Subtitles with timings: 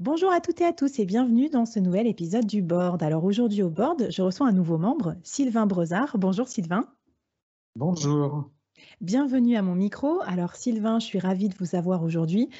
[0.00, 3.00] Bonjour à toutes et à tous et bienvenue dans ce nouvel épisode du Board.
[3.04, 6.18] Alors aujourd'hui au Board, je reçois un nouveau membre, Sylvain Brezard.
[6.18, 6.88] Bonjour Sylvain.
[7.76, 8.50] Bonjour.
[9.00, 10.20] Bienvenue à mon micro.
[10.26, 12.50] Alors Sylvain, je suis ravie de vous avoir aujourd'hui.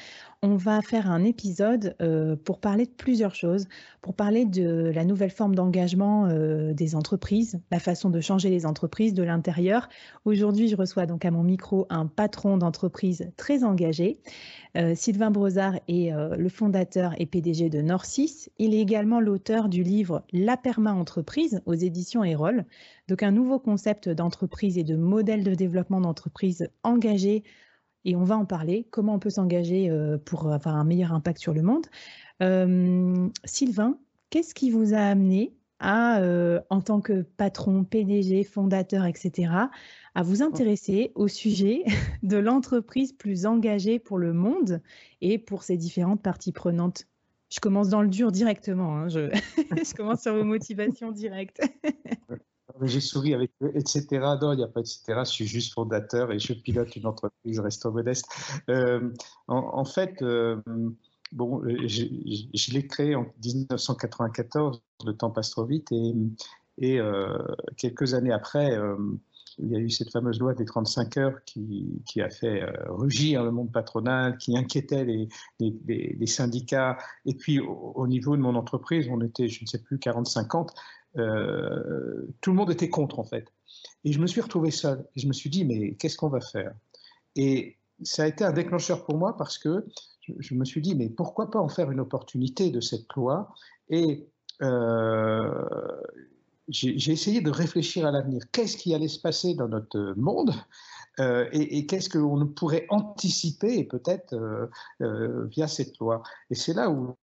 [0.47, 3.65] On va faire un épisode euh, pour parler de plusieurs choses,
[4.03, 8.67] pour parler de la nouvelle forme d'engagement euh, des entreprises, la façon de changer les
[8.67, 9.89] entreprises de l'intérieur.
[10.23, 14.19] Aujourd'hui, je reçois donc à mon micro un patron d'entreprise très engagé.
[14.77, 18.49] Euh, Sylvain Brozard est le fondateur et PDG de Norcis.
[18.59, 22.65] Il est également l'auteur du livre La Perma Entreprise aux éditions Erol.
[23.07, 27.43] Donc un nouveau concept d'entreprise et de modèle de développement d'entreprise engagé
[28.05, 31.39] et on va en parler, comment on peut s'engager euh, pour avoir un meilleur impact
[31.39, 31.87] sur le monde.
[32.41, 33.97] Euh, Sylvain,
[34.29, 39.51] qu'est-ce qui vous a amené à, euh, en tant que patron, PDG, fondateur, etc.,
[40.13, 41.83] à vous intéresser au sujet
[42.23, 44.81] de l'entreprise plus engagée pour le monde
[45.21, 47.07] et pour ses différentes parties prenantes?
[47.49, 49.29] Je commence dans le dur directement, hein, je...
[49.57, 51.61] je commence sur vos motivations directes.
[52.81, 54.05] J'ai souri avec etc.
[54.41, 55.01] Non, il n'y a pas etc.
[55.19, 58.27] Je suis juste fondateur et je pilote une entreprise, restons modeste.
[58.69, 59.11] Euh,
[59.47, 60.61] en, fait, euh,
[61.31, 65.91] bon, je, l'ai créé en 1994, le temps passe trop vite,
[66.77, 67.37] et, euh,
[67.77, 68.77] quelques années après,
[69.57, 73.51] il y a eu cette fameuse loi des 35 heures qui, a fait rugir le
[73.51, 76.97] monde patronal, qui inquiétait les, syndicats.
[77.25, 80.71] Et puis, au, niveau de mon entreprise, on était, je ne sais plus, 40-50.
[81.17, 83.51] Euh, tout le monde était contre en fait.
[84.03, 85.05] Et je me suis retrouvé seul.
[85.15, 86.73] Et je me suis dit, mais qu'est-ce qu'on va faire?
[87.35, 89.85] Et ça a été un déclencheur pour moi parce que
[90.27, 93.53] je, me suis dit, mais pourquoi pas en faire une opportunité de cette loi?
[93.89, 94.27] Et
[94.61, 95.51] euh,
[96.67, 98.41] j'ai essayé de réfléchir à l'avenir.
[98.51, 100.53] Qu'est-ce qui allait se passer dans notre monde?
[101.19, 104.35] Euh, et, qu'est-ce qu'on pourrait anticiper peut-être
[104.99, 106.23] via cette loi?
[106.49, 107.15] Et c'est là où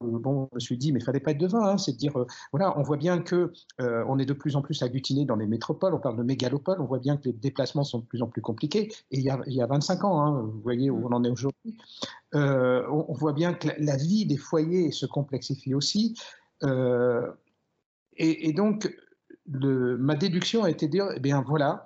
[0.00, 2.16] bon, je me suis dit, mais il fallait pas être devin, hein, c'est de dire,
[2.16, 5.36] euh, voilà, on voit bien que euh, on est de plus en plus agglutiné dans
[5.36, 8.22] les métropoles, on parle de mégalopoles, on voit bien que les déplacements sont de plus
[8.22, 8.92] en plus compliqués.
[9.10, 11.06] Et il y a, il y a 25 ans, hein, vous voyez où mmh.
[11.06, 11.76] on en est aujourd'hui,
[12.34, 16.16] euh, on, voit bien que la, vie des foyers se complexifie aussi.
[18.16, 18.96] et, donc,
[19.50, 21.84] le, ma déduction a été de dire, eh bien voilà,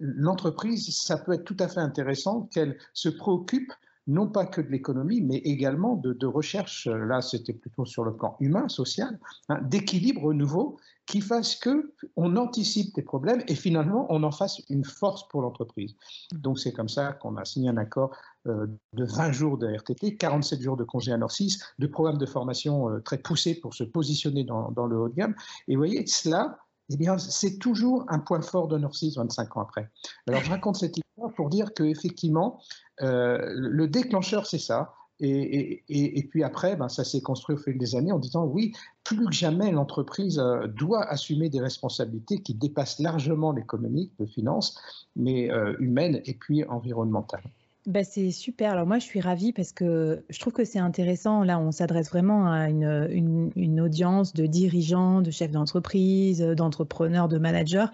[0.00, 3.72] l'entreprise, ça peut être tout à fait intéressant qu'elle se préoccupe
[4.06, 8.36] non pas que de l'économie, mais également de, recherche, là c'était plutôt sur le plan
[8.40, 9.18] humain, social,
[9.48, 14.62] hein, d'équilibre nouveau qui fasse que on anticipe des problèmes et finalement on en fasse
[14.70, 15.94] une force pour l'entreprise.
[16.32, 18.16] Donc c'est comme ça qu'on a signé un accord
[18.46, 22.26] euh, de 20 jours de RTT, 47 jours de congé à Nord6, de programmes de
[22.26, 25.34] formation euh, très poussés pour se positionner dans, dans le haut de gamme.
[25.68, 26.58] Et vous voyez, cela,
[26.90, 29.90] eh bien, c'est toujours un point fort de Nord6 25 ans après.
[30.28, 32.60] Alors je raconte cette histoire pour dire qu'effectivement,
[33.02, 34.94] euh, le déclencheur, c'est ça.
[35.20, 38.72] Et, puis après, ben, ça s'est construit au fil des années en disant oui,
[39.04, 44.78] plus que jamais, l'entreprise euh, doit assumer des responsabilités qui dépassent largement l'économique, de finance,
[45.14, 47.44] mais euh, humaine et puis environnementale.
[47.86, 48.72] Bah, c'est super.
[48.72, 51.44] Alors moi, je suis ravie parce que je trouve que c'est intéressant.
[51.44, 57.84] Là, on s'adresse vraiment à une, audience de dirigeants, de chefs d'entreprise, d'entrepreneurs, de managers.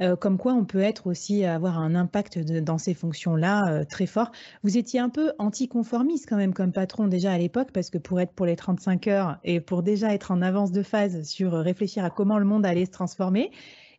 [0.00, 4.06] Euh, comme quoi on peut être aussi avoir un impact dans ces fonctions-là euh, très
[4.06, 4.30] fort.
[4.62, 8.20] Vous étiez un peu anticonformiste quand même comme patron déjà à l'époque, parce que pour
[8.20, 11.62] être pour les 35 heures et pour déjà être en avance de phase sur euh,
[11.62, 13.50] réfléchir à comment le monde allait se transformer,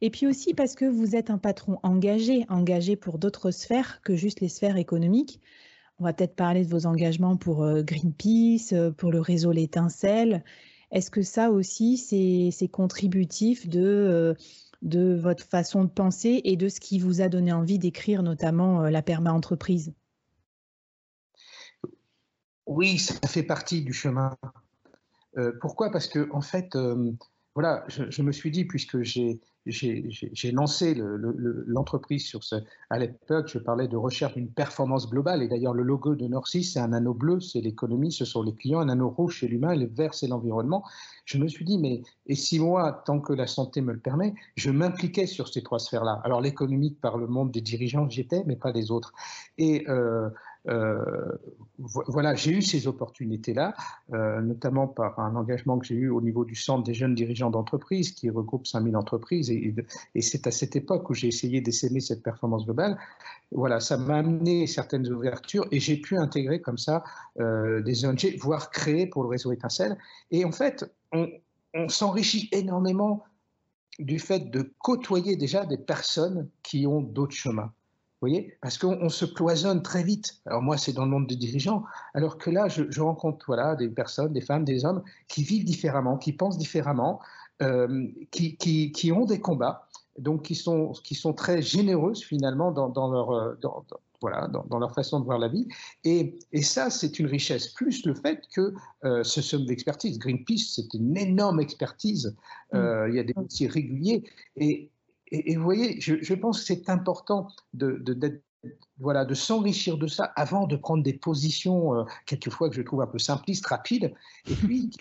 [0.05, 4.15] et puis aussi parce que vous êtes un patron engagé, engagé pour d'autres sphères que
[4.15, 5.41] juste les sphères économiques.
[5.99, 10.43] On va peut-être parler de vos engagements pour Greenpeace, pour le réseau L'Étincelle.
[10.91, 14.35] Est-ce que ça aussi, c'est contributif de
[14.85, 18.83] de votre façon de penser et de ce qui vous a donné envie d'écrire notamment
[18.83, 19.93] euh, la perma-entreprise?
[22.67, 24.37] Oui, ça fait partie du chemin.
[25.37, 25.91] Euh, pourquoi?
[25.91, 27.11] Parce que, en fait, euh,
[27.53, 32.55] voilà, je, me suis dit, puisque j'ai j'ai lancé l'entreprise sur ce.
[32.89, 35.41] À l'époque, je parlais de recherche d'une performance globale.
[35.41, 38.53] Et d'ailleurs, le logo de Norcy, c'est un anneau bleu, c'est l'économie, ce sont les
[38.53, 38.79] clients.
[38.79, 39.75] Un anneau rouge, c'est l'humain.
[39.75, 40.83] Le vert, c'est l'environnement.
[41.25, 44.35] Je me suis dit, mais et si moi, tant que la santé me le permet,
[44.55, 46.21] je m'impliquais sur ces trois sphères-là.
[46.23, 49.13] Alors, l'économique, par le monde des dirigeants, j'étais, mais pas les autres.
[49.57, 50.29] Et euh,
[51.77, 53.73] voilà, j'ai eu ces opportunités-là,
[54.13, 57.49] euh, notamment par un engagement que j'ai eu au niveau du Centre des jeunes dirigeants
[57.49, 59.49] d'entreprise, qui regroupe 5000 entreprises.
[59.51, 59.75] Et,
[60.21, 62.97] c'est à cette époque où j'ai essayé d'essayer cette performance globale.
[63.51, 67.03] Voilà, ça m'a amené certaines ouvertures et j'ai pu intégrer comme ça
[67.39, 69.97] euh, des ONG, voire créer pour le réseau Étincelle.
[70.31, 73.23] Et en fait, on s'enrichit énormément
[73.99, 77.71] du fait de côtoyer déjà des personnes qui ont d'autres chemins
[78.29, 80.41] voyez Parce qu'on se cloisonne très vite.
[80.45, 81.83] Alors moi, c'est dans le monde des dirigeants,
[82.13, 86.17] alors que là, je, rencontre voilà, des personnes, des femmes, des hommes qui vivent différemment,
[86.17, 87.19] qui pensent différemment,
[87.61, 89.87] euh, qui, qui, ont des combats,
[90.17, 93.31] donc qui sont, qui sont très généreuses finalement dans, dans leur...
[93.31, 93.59] Euh,
[94.21, 95.67] voilà, dans, leur façon de voir la vie.
[96.03, 97.67] Et, et ça, c'est une richesse.
[97.67, 98.73] Plus le fait que
[99.03, 100.17] euh, ce sont d'expertise.
[100.17, 102.35] Greenpeace, c'est une énorme expertise.
[102.73, 102.77] Mm.
[102.77, 104.23] Euh, il y a des métiers réguliers.
[104.55, 104.89] Et,
[105.31, 108.03] et, vous voyez, je, pense que c'est important de,
[108.99, 113.01] voilà, de s'enrichir de ça avant de prendre des positions, euh, quelquefois que je trouve
[113.01, 114.13] un peu simplistes, rapides,
[114.49, 114.91] et puis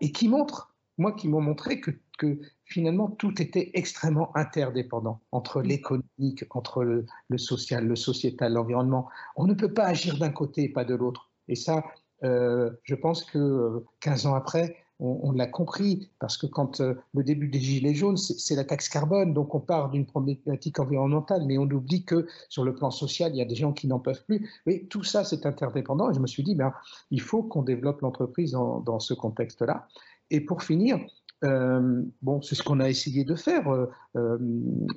[0.00, 5.62] et qui montrent, moi qui m'ont montré que, que, finalement tout était extrêmement interdépendant entre
[5.62, 7.06] l'économique, entre le,
[7.38, 9.08] social, le sociétal, l'environnement.
[9.36, 11.30] On ne peut pas agir d'un côté et pas de l'autre.
[11.46, 11.84] Et ça,
[12.24, 17.22] euh, je pense que 15 ans après, on, l'a compris, parce que quand euh, le
[17.22, 21.56] début des Gilets jaunes, c'est la taxe carbone, donc on part d'une problématique environnementale, mais
[21.56, 24.24] on oublie que sur le plan social, il y a des gens qui n'en peuvent
[24.24, 24.50] plus.
[24.66, 26.10] Mais tout ça, c'est interdépendant.
[26.10, 26.72] Et je me suis dit, ben,
[27.12, 29.86] il faut qu'on développe l'entreprise dans, ce contexte-là.
[30.30, 30.98] Et pour finir,
[31.44, 34.38] euh, bon, c'est ce qu'on a essayé de faire euh,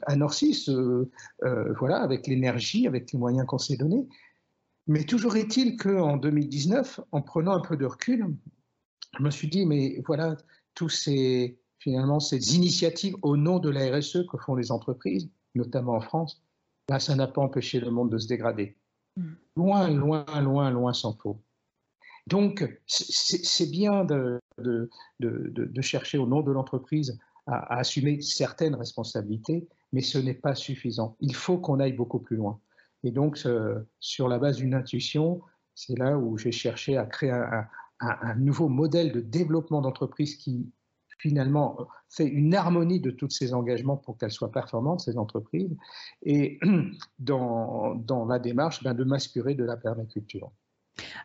[0.07, 0.67] à Norcis,
[1.77, 4.07] voilà, avec l'énergie, avec les moyens qu'on s'est donnés.
[4.87, 8.25] Mais toujours est-il qu'en 2019, en prenant un peu de recul,
[9.17, 10.37] je me suis dit, mais voilà,
[10.75, 15.93] tous ces, finalement, ces initiatives au nom de la RSE que font les entreprises, notamment
[15.93, 16.43] en France,
[16.89, 18.77] là, ça n'a pas empêché le monde de se dégrader.
[19.17, 19.31] Mm.
[19.57, 21.41] Loin, loin, loin, loin s'en faut.
[22.27, 24.89] Donc, c'est bien de, de,
[25.19, 31.17] de, chercher au nom de l'entreprise à, assumer certaines responsabilités, mais ce n'est pas suffisant.
[31.19, 32.59] Il faut qu'on aille beaucoup plus loin.
[33.03, 33.43] Et donc,
[33.99, 35.41] sur la base d'une intuition,
[35.73, 37.67] c'est là où j'ai cherché à créer un,
[38.01, 40.71] un, nouveau modèle de développement d'entreprise qui
[41.19, 41.77] finalement
[42.09, 45.75] fait une harmonie de tous ces engagements pour qu'elles soient performantes, ces entreprises,
[46.23, 46.59] et
[47.19, 50.51] dans, la démarche ben, de m'assurer de la permaculture.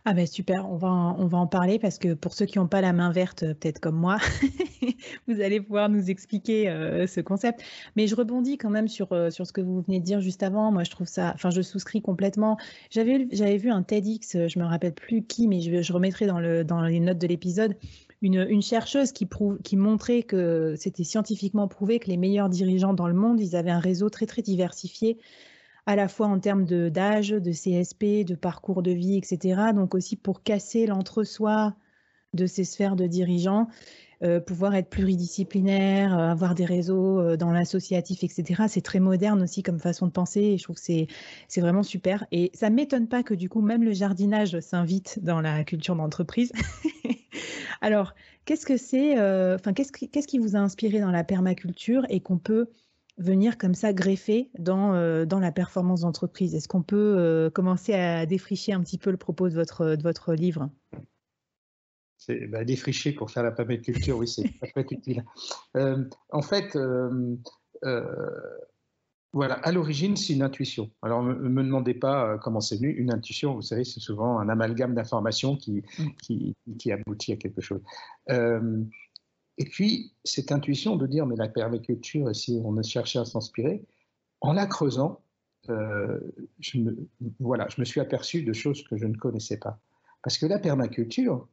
[0.05, 2.59] Ah ben super, on va, en, on va en parler parce que pour ceux qui
[2.59, 4.19] n'ont pas la main verte, euh, peut-être comme moi,
[5.29, 7.63] vous allez pouvoir nous expliquer euh, ce concept.
[7.97, 10.43] Mais je rebondis quand même sur, euh, sur ce que vous venez de dire juste
[10.43, 10.71] avant.
[10.71, 12.57] Moi, je trouve ça, enfin, je souscris complètement.
[12.91, 16.41] J'avais, j'avais vu un TEDx, je me rappelle plus qui, mais je, je remettrai dans,
[16.41, 17.77] le, dans les notes de l'épisode,
[18.23, 19.29] une, chercheuse qui,
[19.63, 23.71] qui montrait que c'était scientifiquement prouvé que les meilleurs dirigeants dans le monde, ils avaient
[23.71, 25.19] un réseau très très diversifié,
[25.87, 29.73] à la fois en termes d'âge, de, CSP, de parcours de vie, etc.
[29.75, 31.75] Donc aussi pour casser l'entre-soi
[32.35, 33.69] de ces sphères de dirigeants,
[34.23, 38.65] euh, pouvoir être pluridisciplinaire, euh, avoir des réseaux euh, dans l'associatif, etc.
[38.67, 42.27] C'est très moderne aussi comme façon de penser et je trouve que c'est vraiment super.
[42.33, 45.97] Et ça ne m'étonne pas que du coup, même le jardinage s'invite dans la culture
[45.97, 46.51] d'entreprise.
[47.81, 48.15] Alors,
[48.47, 49.13] qu'est-ce que c'est,
[49.55, 52.71] enfin, qu'est-ce qu'est-ce qui vous a inspiré dans la permaculture et qu'on peut
[53.19, 56.55] venir comme ça greffer dans, dans la performance d'entreprise?
[56.55, 60.35] Est-ce qu'on peut commencer à défricher un petit peu le propos de votre, de votre
[60.35, 60.69] livre?
[62.19, 65.25] C'est bah, défricher pour faire la permaculture, oui, c'est très utile.
[65.77, 67.37] Euh, en fait, euh,
[67.85, 68.05] euh,
[69.33, 70.91] voilà, à l'origine, c'est une intuition.
[71.03, 72.91] Alors, ne me, demandez pas comment c'est venu.
[72.91, 76.05] Une intuition, vous savez, c'est souvent un amalgame d'informations qui, mm.
[76.23, 77.83] qui, qui, aboutit à quelque chose.
[79.59, 83.83] Et puis, cette intuition de dire, mais la permaculture, si on a cherché à s'inspirer,
[84.41, 85.23] en la creusant,
[85.69, 87.09] je me,
[87.41, 89.81] voilà, je me suis aperçu de choses que je ne connaissais pas.
[90.23, 91.49] Parce que la permaculture,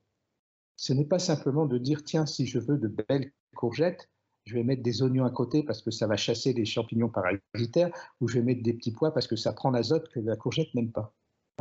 [0.75, 4.09] ce n'est pas simplement de dire tiens, si je veux de belles courgettes,
[4.45, 7.91] je vais mettre des oignons à côté parce que ça va chasser les champignons parasitaires,
[8.19, 10.73] ou je vais mettre des petits pois parce que ça prend l'azote que la courgette
[10.75, 11.13] n'aime pas.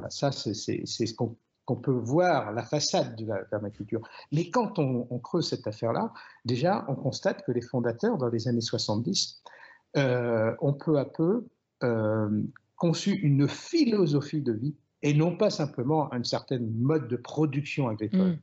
[0.09, 1.37] ça, c'est ce qu'on
[1.77, 4.01] peut voir, la façade de la permaculture.
[4.33, 6.13] Mais quand on, creuse cette affaire-là,
[6.45, 9.43] déjà, on constate que les fondateurs, dans les années 70,
[9.97, 11.47] euh, ont peu à peu
[11.83, 12.43] euh,
[12.77, 18.31] conçu une philosophie de vie et non pas simplement un certain mode de production agricole.
[18.31, 18.39] Mm.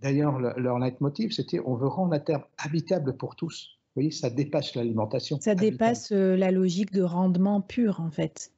[0.00, 3.78] D'ailleurs, leur leitmotiv, c'était on veut rendre la Terre habitable pour tous.
[3.94, 5.38] Vous voyez, ça dépasse l'alimentation.
[5.40, 8.52] Ça dépasse euh, la logique de rendement pur, en fait.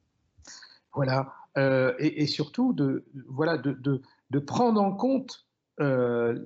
[0.93, 1.31] Voilà.
[1.57, 5.47] Euh, et, surtout, de, voilà, de, de, prendre en compte
[5.79, 6.45] euh,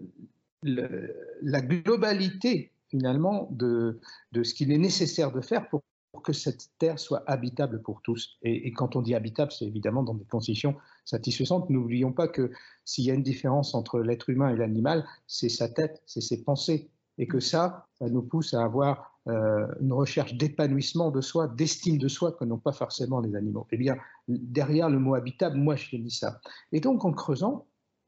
[0.63, 3.99] la globalité, finalement, de,
[4.31, 8.01] de ce qu'il est nécessaire de faire pour pour que cette terre soit habitable pour
[8.01, 8.37] tous.
[8.43, 10.75] Et, quand on dit habitable, c'est évidemment dans des conditions
[11.05, 11.69] satisfaisantes.
[11.69, 12.51] N'oublions pas que
[12.85, 16.43] s'il y a une différence entre l'être humain et l'animal, c'est sa tête, c'est ses
[16.43, 16.89] pensées.
[17.17, 21.97] Et que ça, ça nous pousse à avoir euh, une recherche d'épanouissement de soi, d'estime
[21.97, 23.67] de soi que n'ont pas forcément les animaux.
[23.71, 23.95] Eh bien,
[24.27, 26.39] derrière le mot habitable, moi, je dis ça.
[26.71, 27.67] Et donc, en creusant,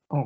[0.09, 0.25] en,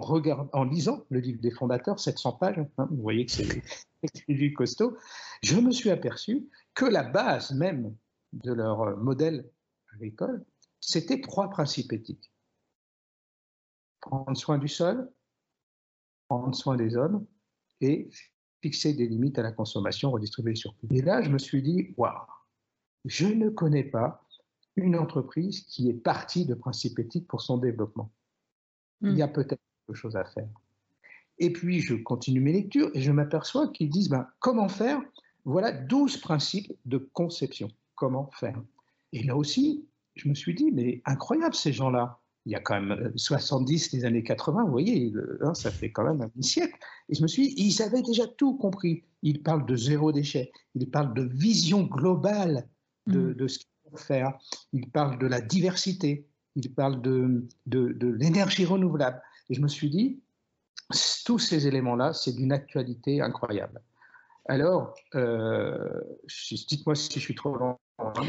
[0.54, 4.98] en lisant le livre des fondateurs, 700 pages, hein, vous voyez que c'est du costaud,
[5.44, 7.96] je me suis aperçu que la base même
[8.34, 9.50] de leur modèle
[9.94, 10.46] agricole,
[10.80, 12.32] c'était trois principes éthiques.
[14.02, 15.12] Prendre soin du sol,
[16.30, 17.26] prendre soin des hommes
[17.82, 18.10] et
[18.62, 20.88] fixer des limites à la consommation, redistribuer les surplus.
[20.92, 22.14] Et là, je me suis dit, waouh,
[23.06, 24.24] je ne connais pas
[24.76, 28.12] une entreprise qui est partie de principes éthiques pour son développement.
[29.02, 29.34] Il y a hmm.
[29.34, 30.50] peut-être quelque chose à faire.
[31.40, 35.02] Et puis, je continue mes lectures et je m'aperçois qu'ils disent, ben, comment faire?
[35.46, 37.70] Voilà 12 principes de conception.
[37.96, 38.62] Comment faire?
[39.14, 39.86] Et là aussi,
[40.16, 42.20] je me suis dit, mais incroyable ces gens-là.
[42.48, 45.12] Il y a quand même 70, euh, les années 80, vous voyez,
[45.42, 46.80] hein, ça fait quand même un siècle.
[47.10, 49.04] Et je me suis dit, ils avaient déjà tout compris.
[49.22, 52.70] Ils parlent de zéro déchet, ils parlent de vision globale
[53.06, 53.50] de, mmh.
[53.50, 54.38] ce qu'il faut faire,
[54.72, 56.26] ils parlent de la diversité,
[56.56, 59.22] ils parlent de, de, de l'énergie renouvelable.
[59.50, 60.22] Et je me suis dit,
[61.26, 63.82] tous ces éléments-là, c'est d'une actualité incroyable.
[64.46, 66.00] Alors, euh,
[66.70, 67.78] dites-moi si je suis trop long,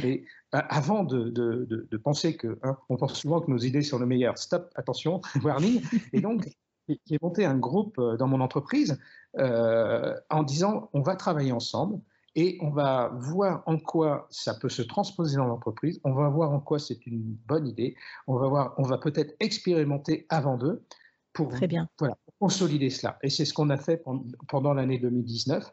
[0.03, 4.07] mais euh, avant de, penser que, hein, on pense souvent que nos idées sont les
[4.07, 5.83] meilleures, stop, attention, warning.
[6.13, 6.49] Et donc,
[6.89, 8.99] j'ai monté un groupe euh, dans mon entreprise
[9.35, 12.01] en disant, on va travailler ensemble
[12.35, 16.53] et on va voir en quoi ça peut se transposer dans l'entreprise, on va voir
[16.53, 17.95] en quoi c'est une bonne idée,
[18.27, 20.85] on va voir, on va peut-être expérimenter avant d'eux
[21.33, 21.89] pour, Très bien.
[21.99, 23.19] Voilà, consolider cela.
[23.23, 24.03] Et c'est ce qu'on a fait
[24.49, 25.65] pendant l'année 2019.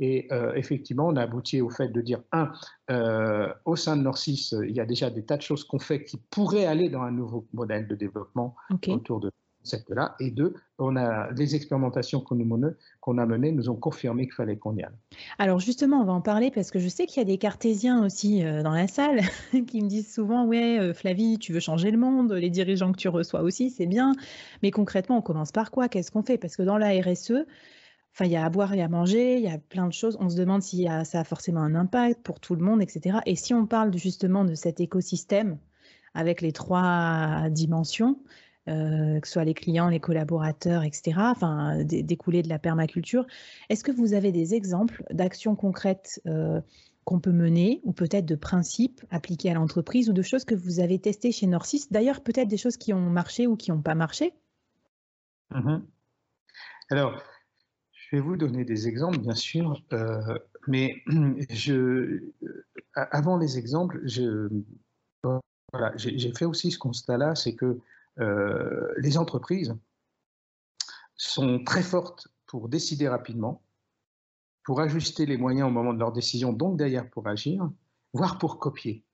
[0.00, 2.52] Et euh, effectivement, on a abouti au fait de dire, un,
[2.90, 5.78] euh, au sein de Norcis, euh, il y a déjà des tas de choses qu'on
[5.78, 8.56] fait qui pourraient aller dans un nouveau modèle de développement
[8.88, 9.30] autour de
[9.64, 12.36] cette là Et deux, on a, les expérimentations qu'on
[13.00, 14.90] qu'on a menées nous ont confirmé qu'il fallait qu'on y aille.
[15.38, 18.04] Alors justement, on va en parler parce que je sais qu'il y a des cartésiens
[18.04, 19.20] aussi dans la salle
[19.68, 23.08] qui me disent souvent, ouais, Flavie, tu veux changer le monde, les dirigeants que tu
[23.08, 24.14] reçois aussi, c'est bien.
[24.64, 25.88] Mais concrètement, on commence par quoi?
[25.88, 26.38] Qu'est-ce qu'on fait?
[26.38, 27.46] Parce que dans la RSE,
[28.14, 30.18] Enfin, il y a à boire et à manger, il y a plein de choses.
[30.20, 33.18] On se demande si ça a forcément un impact pour tout le monde, etc.
[33.24, 35.58] Et si on parle justement de cet écosystème
[36.14, 38.18] avec les trois dimensions,
[38.68, 43.26] euh, que ce soit les clients, les collaborateurs, etc., enfin, découlés de la permaculture,
[43.68, 46.60] est-ce que vous avez des exemples d'actions concrètes euh,
[47.04, 50.78] qu'on peut mener, ou peut-être de principes appliqués à l'entreprise, ou de choses que vous
[50.78, 51.86] avez testées chez Norcis?
[51.90, 54.32] D'ailleurs, peut-être des choses qui ont marché ou qui n'ont pas marché
[55.52, 55.82] mm-hmm.
[56.90, 57.20] Alors,
[58.12, 61.02] vais vous donner des exemples, bien sûr, euh, mais
[61.50, 62.22] je,
[62.94, 64.00] avant les exemples,
[65.72, 67.78] voilà, j'ai fait aussi ce constat-là, c'est que
[68.18, 69.74] euh, les entreprises
[71.16, 73.62] sont très fortes pour décider rapidement,
[74.64, 77.70] pour ajuster les moyens au moment de leur décision, donc d'ailleurs pour agir,
[78.12, 79.04] voire pour copier.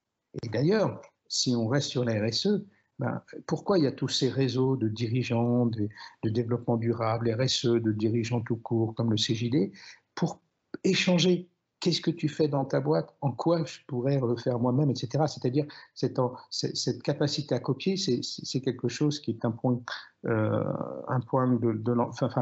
[0.43, 2.65] Et d'ailleurs, si on reste sur la RSE,
[2.99, 5.89] ben, pourquoi il y a tous ces réseaux de dirigeants de,
[6.25, 9.73] développement durable, RSE, de dirigeants tout court, comme le CJD,
[10.15, 10.41] pour
[10.85, 11.49] échanger
[11.81, 15.25] qu'est-ce que tu fais dans ta boîte, en quoi je pourrais le faire moi-même, etc.
[15.29, 19.81] C'est-à-dire cette, capacité à copier, c'est quelque chose qui est un point,
[20.27, 20.65] euh,
[21.07, 21.57] un point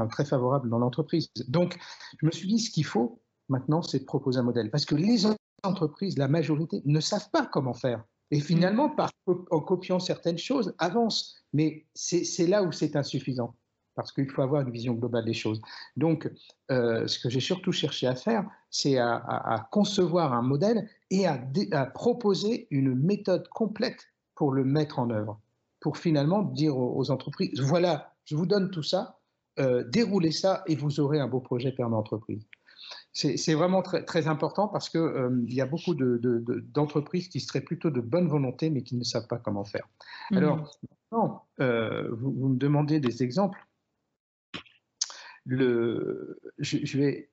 [0.09, 1.29] très favorable dans l'entreprise.
[1.49, 1.77] Donc,
[2.19, 4.71] je me suis dit, ce qu'il faut maintenant, c'est de proposer un modèle.
[4.71, 5.27] Parce que les
[5.63, 8.05] entreprises, la majorité, ne savent pas comment faire.
[8.31, 11.45] Et finalement, par, en copiant certaines choses, avancent.
[11.53, 13.55] Mais c'est là où c'est insuffisant
[13.97, 15.61] parce qu'il faut avoir une vision globale des choses.
[15.97, 16.31] Donc,
[16.71, 21.39] euh, ce que j'ai surtout cherché à faire, c'est à, concevoir un modèle et à,
[21.87, 25.41] proposer une méthode complète pour le mettre en œuvre,
[25.81, 29.19] pour finalement dire aux, entreprises, voilà, je vous donne tout ça,
[29.59, 32.47] euh, déroulez ça et vous aurez un beau projet pour l'entreprise.
[33.19, 37.63] C'est vraiment très, très, important parce qu'il euh, il y a beaucoup d'entreprises qui seraient
[37.63, 39.89] plutôt de bonne volonté mais qui ne savent pas comment faire.
[40.31, 40.37] Mmh.
[40.37, 43.59] Alors, maintenant, vous, me demandez des exemples
[45.47, 47.31] le, je, vais,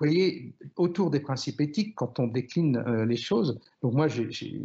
[0.00, 4.08] vous voyez, autour des principes éthiques, quand on décline euh, les choses, donc moi,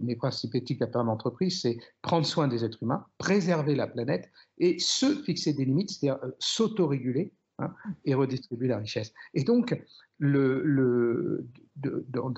[0.01, 4.32] mes principes éthiques à part l'entreprise, c'est prendre soin des êtres humains, préserver la planète
[4.58, 7.73] et se fixer des limites, c'est-à-dire euh, s'autoréguler hein,
[8.05, 9.13] et redistribuer la richesse.
[9.33, 9.79] Et donc,
[10.19, 11.45] dans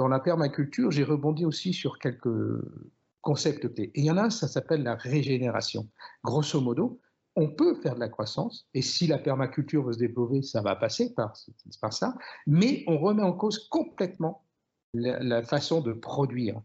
[0.08, 2.30] la permaculture, j'ai rebondi aussi sur quelques
[3.22, 3.92] concepts clés.
[3.96, 5.88] Et il y en a un, ça s'appelle la régénération.
[6.24, 7.00] Grosso modo,
[7.36, 10.76] on peut faire de la croissance, et si la permaculture veut se développer, ça va
[10.76, 14.46] passer par ça, mais on remet en cause complètement
[14.94, 16.62] la, façon de produire.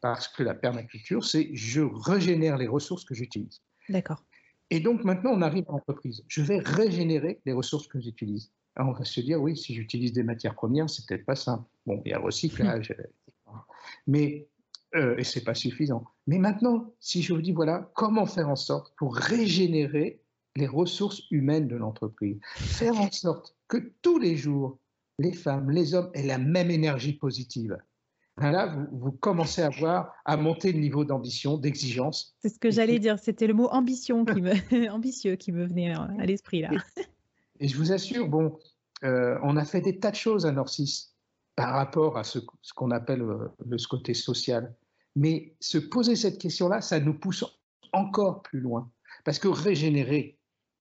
[0.00, 3.60] Parce que la permaculture, c'est je régénère les ressources que j'utilise.
[3.88, 4.24] D'accord.
[4.70, 6.24] Et donc maintenant, on arrive à l'entreprise.
[6.28, 8.52] Je vais régénérer les ressources que j'utilise.
[8.76, 11.64] on va se dire, oui, si j'utilise des matières premières, c'est peut-être pas simple.
[11.86, 12.94] Bon, il y a recyclage.
[14.06, 14.48] Mais
[14.96, 16.04] euh, et c'est pas suffisant.
[16.26, 20.20] Mais maintenant, si je vous dis, voilà, comment faire en sorte pour régénérer
[20.56, 24.78] les ressources humaines de l'entreprise, faire en sorte que tous les jours,
[25.20, 27.78] les femmes, les hommes aient la même énergie positive.
[28.40, 32.34] Ben là, vous, vous, commencez à voir, à monter le niveau d'ambition, d'exigence.
[32.40, 35.92] C'est ce que j'allais dire, c'était le mot ambition qui me, ambitieux qui me venait
[35.92, 36.70] à l'esprit là.
[37.60, 38.58] Et, je vous assure, bon,
[39.04, 41.10] euh, on a fait des tas de choses à Norcis
[41.54, 44.74] par rapport à ce, ce qu'on appelle euh, le côté social.
[45.16, 47.44] Mais se poser cette question-là, ça nous pousse
[47.92, 48.90] encore plus loin.
[49.24, 50.38] Parce que régénérer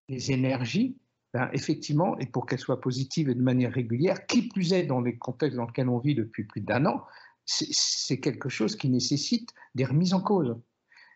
[0.07, 0.97] les énergies,
[1.33, 5.01] ben, effectivement, et pour qu'elles soient positives et de manière régulière, qui plus est dans
[5.01, 7.03] les contextes dans lesquels on vit depuis plus d'un an,
[7.49, 10.55] c'est quelque chose qui nécessite des remises en cause.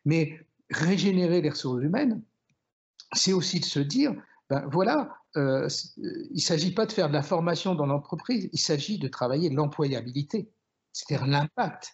[0.05, 2.23] Mais régénérer les ressources humaines,
[3.13, 4.13] c'est aussi de se dire,
[4.49, 5.67] ben voilà, euh,
[5.97, 9.49] il ne s'agit pas de faire de la formation dans l'entreprise, il s'agit de travailler
[9.49, 10.51] l'employabilité,
[10.91, 11.93] c'est-à-dire l'impact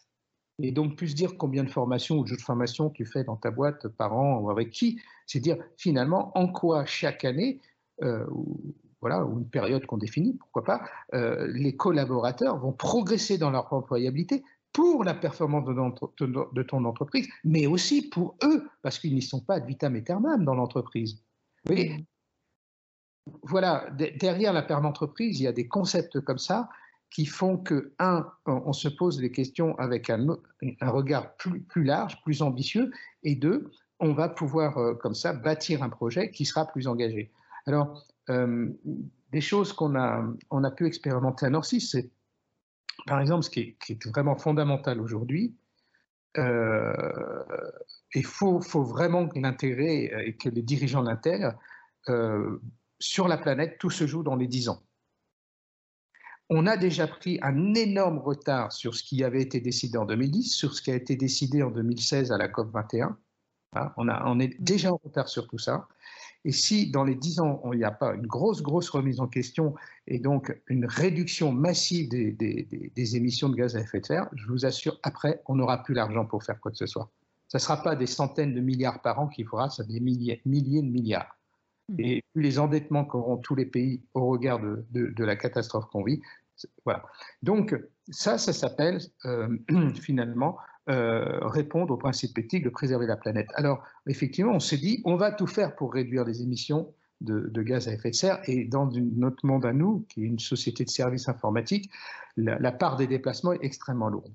[0.62, 3.38] et donc plus dire combien de formations ou de jeux de formation tu fais dans
[3.38, 7.62] ta boîte par an ou avec qui, c'est dire finalement en quoi chaque année,
[8.04, 8.26] euh,
[9.02, 10.82] voilà, ou une période qu'on définit, pourquoi pas,
[11.14, 17.66] euh, les collaborateurs vont progresser dans leur employabilité pour la performance de, ton entreprise, mais
[17.66, 21.24] aussi pour eux, parce qu'ils n'y sont pas de vitam aeternam dans l'entreprise.
[21.70, 22.04] Mmh.
[23.44, 26.70] Voilà, derrière la d'entreprise, il y a des concepts comme ça
[27.12, 30.28] qui font que, un, on se pose les questions avec un,
[30.82, 32.92] un regard plus, plus, large, plus ambitieux,
[33.24, 37.32] et deux, on va pouvoir, euh, comme ça, bâtir un projet qui sera plus engagé.
[37.66, 38.70] Alors, euh,
[39.32, 42.12] des choses qu'on a, pu expérimenter à Norcis, c'est,
[43.06, 45.56] par exemple, ce qui est, vraiment fondamental aujourd'hui,
[46.38, 46.94] euh,
[48.14, 51.56] il faut, faut, vraiment l'intégrer et que les dirigeants l'intègrent.
[52.08, 52.62] Euh,
[53.00, 54.84] sur la planète, tout se joue dans les 10 ans
[56.50, 60.52] on a déjà pris un énorme retard sur ce qui avait été décidé en 2010,
[60.52, 63.18] sur ce qui a été décidé en 2016 à la COP 21.
[63.76, 65.88] Hein, on, est déjà en retard sur tout ça.
[66.46, 69.28] Et si dans les 10 ans, il n'y a pas une grosse, grosse remise en
[69.28, 69.76] question
[70.08, 74.48] et donc une réduction massive des, des, émissions de gaz à effet de serre, je
[74.48, 77.12] vous assure, après, on n'aura plus l'argent pour faire quoi que ce soit.
[77.50, 80.42] Ce ne sera pas des centaines de milliards par an qu'il faudra, ça des milliers,
[80.46, 81.36] milliers de milliards.
[81.90, 81.96] Mmh.
[82.00, 86.22] Et les endettements qu'auront tous les pays au regard de, de la catastrophe qu'on vit,
[86.86, 87.04] voilà.
[87.42, 87.76] Donc,
[88.10, 89.58] ça, ça s'appelle euh,
[90.02, 90.58] finalement
[90.90, 93.50] euh, répondre au principe éthique de préserver la planète.
[93.56, 97.88] Alors, effectivement, on s'est dit, on va tout faire pour réduire les émissions de, gaz
[97.88, 98.40] à effet de serre.
[98.46, 101.90] Et dans notre monde à nous, qui est une société de services informatiques,
[102.38, 104.34] la, part des déplacements est extrêmement lourde.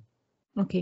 [0.57, 0.77] OK.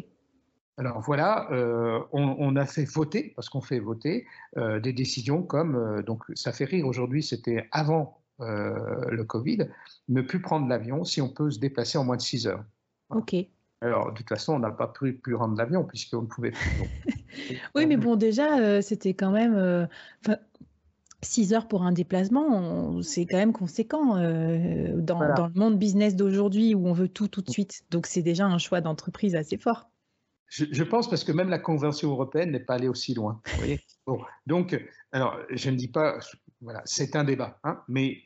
[0.79, 5.77] Alors voilà, euh, on, a fait voter, parce qu'on fait voter, euh, des décisions comme,
[5.77, 9.69] euh, donc ça fait rire aujourd'hui, c'était avant le Covid,
[10.09, 12.65] ne plus prendre l'avion si on peut se déplacer en moins de 6 heures.
[13.11, 13.37] OK.
[13.83, 17.61] Alors, de toute façon, on n'a pas pu, pu rendre l'avion puisqu'on ne pouvait plus.
[17.75, 19.89] oui, mais bon, déjà, c'était quand même.
[21.25, 26.75] 6 heures pour un déplacement, c'est quand même conséquent dans, dans, le monde business d'aujourd'hui
[26.75, 27.85] où on veut tout tout de suite.
[27.91, 29.89] Donc, c'est déjà un choix d'entreprise assez fort.
[30.53, 33.41] Je, pense parce que même la Convention européenne n'est pas allée aussi loin.
[34.47, 34.79] donc,
[35.11, 36.19] alors, je ne dis pas,
[36.61, 38.19] voilà, c'est un débat, hein, mais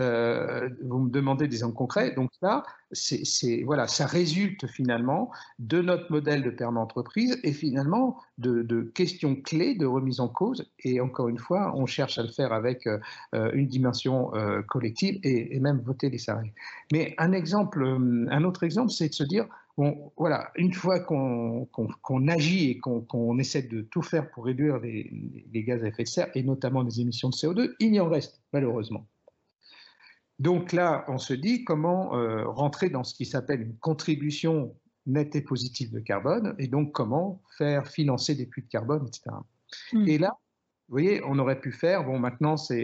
[0.00, 2.12] euh, vous me demandez des exemples concrets.
[2.12, 8.16] Donc là, c'est, voilà, ça résulte finalement de notre modèle de permis entreprise et finalement
[8.38, 10.70] de, questions clés de remise en cause.
[10.80, 12.98] Et encore une fois, on cherche à le faire avec euh,
[13.52, 16.54] une dimension euh, collective et, même voter les salariés.
[16.92, 19.46] Mais un exemple, un autre exemple, c'est de se dire
[20.16, 25.82] voilà, une fois qu'on agit et qu'on essaie de tout faire pour réduire les, gaz
[25.82, 29.06] à effet de serre, et notamment les émissions de CO2, il y en reste, malheureusement.
[30.38, 34.74] Donc là, on se dit comment euh, rentrer dans ce qui s'appelle une contribution
[35.06, 39.36] nette et positive de carbone, et donc comment faire financer des puits de carbone, etc.
[39.92, 40.06] Hmm.
[40.06, 40.36] Et là,
[40.88, 42.74] vous voyez, on aurait pu faire, bon maintenant ça,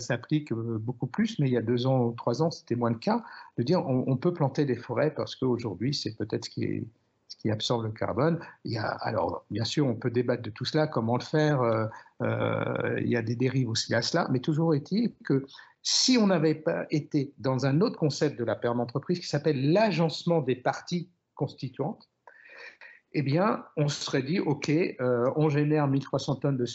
[0.00, 2.90] s'applique euh, beaucoup plus, mais il y a deux ans ou trois ans, c'était moins
[2.90, 3.24] le cas,
[3.58, 6.86] de dire on, peut planter des forêts parce qu'aujourd'hui, c'est peut-être ce qui,
[7.26, 8.38] ce qui absorbe le carbone.
[8.64, 11.62] Il y a, alors, bien sûr, on peut débattre de tout cela, comment le faire,
[11.62, 11.86] euh,
[12.22, 15.46] euh, il y a des dérives aussi à cela, mais toujours est-il que
[15.82, 19.72] si on n'avait pas été dans un autre concept de la perme entreprise qui s'appelle
[19.72, 22.08] l'agencement des parties constituantes,
[23.12, 26.66] eh bien, on se serait dit, OK, on génère 1300 tonnes de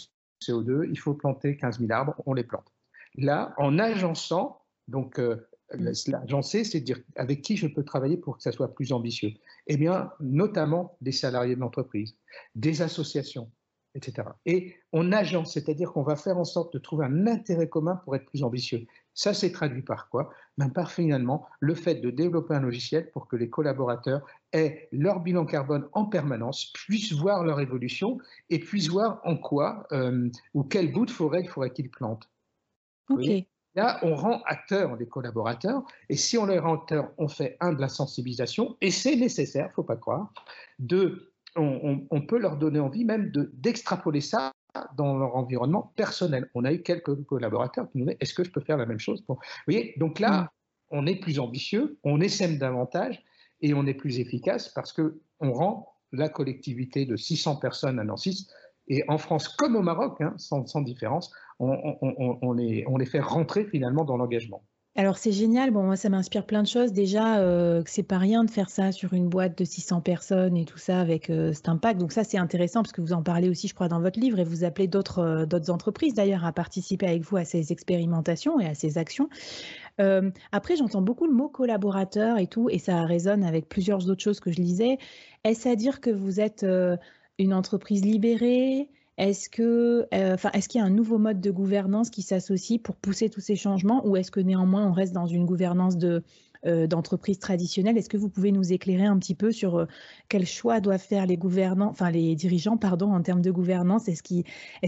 [0.41, 2.71] CO2, il faut planter 15 000 arbres, on les plante.
[3.15, 8.43] Là, en agençant, donc euh, l'agencer, c'est dire avec qui je peux travailler pour que
[8.43, 9.31] ça soit plus ambitieux.
[9.67, 12.15] Eh bien, notamment des salariés de l'entreprise,
[12.55, 13.49] des associations,
[13.95, 14.27] etc.
[14.45, 18.15] Et on agence, c'est-à-dire qu'on va faire en sorte de trouver un intérêt commun pour
[18.15, 18.86] être plus ambitieux.
[19.13, 20.29] Ça s'est traduit par quoi?
[20.58, 25.21] Ben Par finalement le fait de développer un logiciel pour que les collaborateurs aient leur
[25.21, 30.63] bilan carbone en permanence, puissent voir leur évolution et puissent voir en quoi euh, ou
[30.63, 32.29] quel bout de forêt il faudrait qu'ils plantent.
[33.75, 37.73] Là, on rend acteurs les collaborateurs, et si on les rend acteurs, on fait un
[37.73, 40.31] de la sensibilisation, et c'est nécessaire, faut pas croire.
[40.79, 44.51] Deux, on, peut leur donner envie même d'extrapoler ça
[44.97, 46.49] dans leur environnement personnel.
[46.53, 48.99] On a eu quelques collaborateurs qui nous disaient est-ce que je peux faire la même
[48.99, 49.37] chose Vous
[49.67, 50.47] voyez, donc là, mm.
[50.91, 53.23] on est plus ambitieux, on essaime davantage
[53.61, 58.03] et on est plus efficace parce que on rend la collectivité de 600 personnes à
[58.03, 58.47] Nancy
[58.87, 63.65] et en France comme au Maroc, hein, sans, différence, on, les, on les fait rentrer
[63.65, 64.63] finalement dans l'engagement.
[64.97, 66.93] Alors c'est génial, bon moi ça m'inspire plein de choses.
[66.93, 70.55] Déjà euh, que c'est pas rien de faire ça sur une boîte de 600 personnes
[70.55, 71.99] et tout ça avec euh, cet impact.
[71.99, 74.39] Donc ça c'est intéressant parce que vous en parlez aussi je crois dans votre livre
[74.39, 78.58] et vous appelez d'autres euh, d'autres entreprises d'ailleurs à participer avec vous à ces expérimentations
[78.62, 79.27] et à ces actions.
[80.53, 84.39] après j'entends beaucoup le mot collaborateur et tout et ça résonne avec plusieurs autres choses
[84.39, 84.97] que je lisais.
[85.43, 86.65] Est-ce à dire que vous êtes
[87.38, 88.89] une entreprise libérée?
[89.17, 92.82] Est-ce que, euh, enfin, est-ce qu'il y a un nouveau mode de gouvernance qui s'associe
[92.82, 96.23] pour pousser tous ces changements, ou est-ce que néanmoins on reste dans une gouvernance de
[96.65, 97.97] euh, d'entreprise traditionnelle?
[97.97, 99.86] Est-ce que vous pouvez nous éclairer un petit peu sur euh,
[100.28, 104.10] quels choix doivent faire les gouvernants, enfin les dirigeants, pardon, en termes de gouvernance?
[104.10, 104.43] Est-ce qu'ils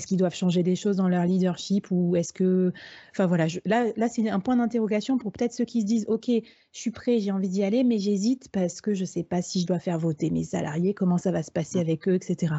[0.08, 2.74] qu'ils doivent changer des choses dans leur leadership ou est-ce que,
[3.12, 6.28] enfin voilà, là là c'est un point d'interrogation pour peut-être ceux qui se disent, ok,
[6.28, 6.42] je
[6.80, 9.62] suis prêt, j'ai envie d'y aller, mais j'hésite parce que je ne sais pas si
[9.62, 12.56] je dois faire voter mes salariés, comment ça va se passer avec eux, etc.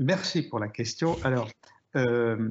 [0.00, 1.22] Merci pour la question.
[1.24, 1.50] Alors,
[1.94, 2.48] euh,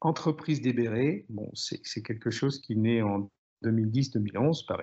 [0.00, 3.30] entreprise délibérée, bon, c'est quelque chose qui naît en
[3.62, 4.80] 2010-2011 par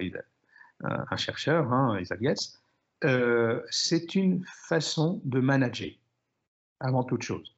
[0.86, 2.22] un, chercheur, hein, Isaac
[3.04, 5.90] euh, c'est une façon de manager,
[6.80, 7.58] avant toute chose,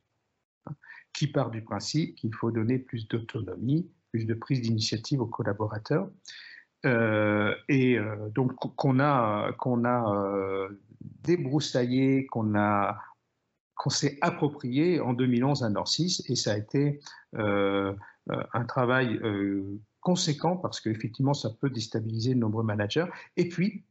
[0.65, 0.73] hein,
[1.13, 6.09] qui part du principe qu'il faut donner plus d'autonomie, plus de prise d'initiative aux collaborateurs.
[6.87, 7.97] Euh, et
[8.33, 9.51] donc qu'on a,
[9.85, 10.67] a
[11.23, 12.99] débroussaillé, qu'on a
[13.75, 16.99] qu'on s'est approprié en 2011 à Norcis et ça a été
[17.35, 17.93] euh,
[18.31, 23.07] euh, un travail euh, conséquent parce qu'effectivement ça peut déstabiliser de nombreux managers
[23.37, 23.83] et puis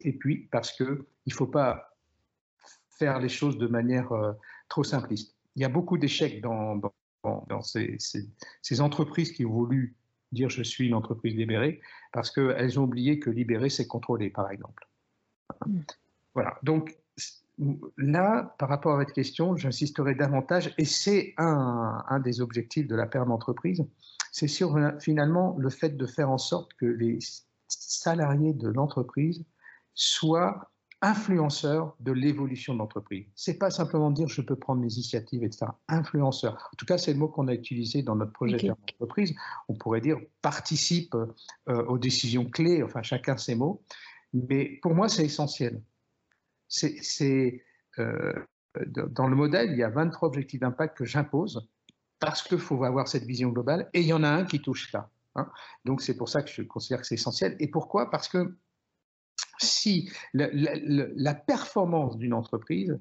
[0.00, 1.96] et puis parce que il faut pas
[2.90, 4.10] faire les choses de manière
[4.68, 5.34] trop simpliste.
[5.56, 6.80] Il y a beaucoup d'échecs dans,
[7.24, 7.96] dans, ces,
[8.60, 9.96] ces, entreprises qui ont voulu
[10.32, 11.80] dire je suis une entreprise libérée
[12.12, 14.86] parce qu'elles ont oublié que libérer c'est contrôler par exemple.
[15.66, 15.80] Mm.
[16.34, 16.99] Voilà donc
[17.96, 22.94] là, par rapport à votre question, j'insisterai davantage, et c'est un, un, des objectifs de
[22.94, 23.84] la paire d'entreprise,
[24.32, 27.18] c'est sur finalement le fait de faire en sorte que les
[27.68, 29.44] salariés de l'entreprise
[29.94, 30.70] soient
[31.02, 33.26] influenceurs de l'évolution de l'entreprise.
[33.34, 35.66] C'est pas simplement dire je peux prendre mes initiatives, etc.
[35.88, 36.52] Influenceur.
[36.72, 39.34] En tout cas, c'est le mot qu'on a utilisé dans notre projet d'entreprise.
[39.68, 43.82] On pourrait dire participe euh, aux décisions clés, enfin chacun ses mots.
[44.34, 45.80] Mais pour moi, c'est essentiel.
[46.70, 47.64] C'est
[47.98, 48.32] euh,
[48.84, 51.68] dans le modèle, il y a 23 objectifs d'impact que j'impose
[52.20, 54.90] parce qu'il faut avoir cette vision globale et il y en a un qui touche
[54.90, 55.10] ça.
[55.34, 55.50] Hein.
[55.84, 57.56] Donc c'est pour ça que je considère que c'est essentiel.
[57.58, 58.10] Et pourquoi?
[58.10, 58.56] Parce que
[59.58, 62.98] si la, performance d'une entreprise,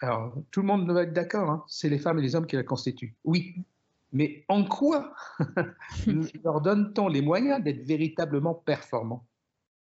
[0.00, 2.56] alors tout le monde va être d'accord, hein, c'est les femmes et les hommes qui
[2.56, 3.16] la constituent.
[3.24, 3.56] Oui,
[4.12, 5.14] mais en quoi
[6.44, 9.26] leur donne-t-on les moyens d'être véritablement performants?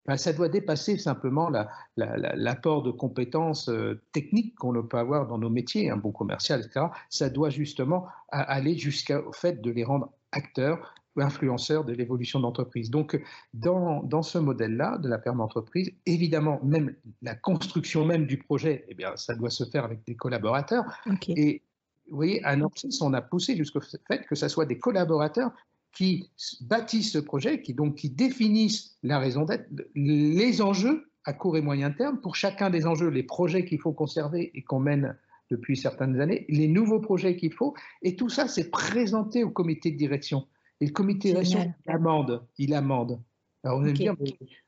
[0.07, 1.51] Ben, Ça doit dépasser simplement
[1.97, 6.87] l'apport de compétences euh, techniques qu'on peut avoir dans nos métiers, un bon commercial, etc.
[7.11, 12.91] Ça doit justement aller jusqu'au fait de les rendre acteurs influenceurs de l'évolution d'entreprise.
[12.91, 13.21] Donc,
[13.53, 18.85] dans, dans ce modèle-là de la perme d'entreprise, évidemment, même la construction même du projet,
[18.89, 20.85] eh bien, ça doit se faire avec des collaborateurs.
[21.29, 21.63] Et
[22.11, 25.53] vous voyez, à Norcis, on a poussé jusqu'au fait que ce soit des collaborateurs
[25.95, 26.31] qui
[26.63, 31.63] bâtissent ce projet, qui donc qui définissent la raison d'être, les enjeux à court et
[31.63, 35.17] moyen terme, pour chacun des enjeux, les projets qu'il faut conserver et qu'on mène
[35.51, 39.91] depuis certaines années, les nouveaux projets qu'il faut, et tout ça, c'est présenté au comité
[39.91, 40.47] de direction.
[40.81, 42.47] Et le comité de direction, il amende.
[42.59, 43.21] Il amende.
[43.63, 44.15] Alors, on dire,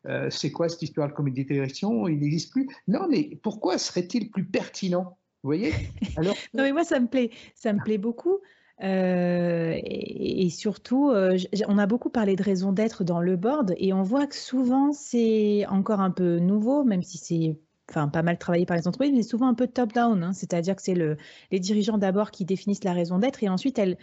[0.07, 2.09] euh, c'est quoi cette histoire, le comité de direction?
[2.09, 2.67] Il n'existe plus.
[2.89, 5.19] Non, mais pourquoi serait-il plus pertinent?
[5.43, 5.73] Vous voyez?
[6.17, 8.39] Alors, Non, mais moi, ça me plaît, ça me plaît beaucoup.
[8.83, 13.93] Euh, et, surtout, euh, on a beaucoup parlé de raison d'être dans le board et
[13.93, 17.59] on voit que souvent c'est encore un peu nouveau, même si c'est
[17.89, 20.33] enfin pas mal travaillé par les entreprises, mais souvent un peu top-down, hein.
[20.33, 21.17] c'est-à-dire que c'est le,
[21.53, 23.97] les dirigeants d'abord qui définissent la raison d'être et ensuite elles,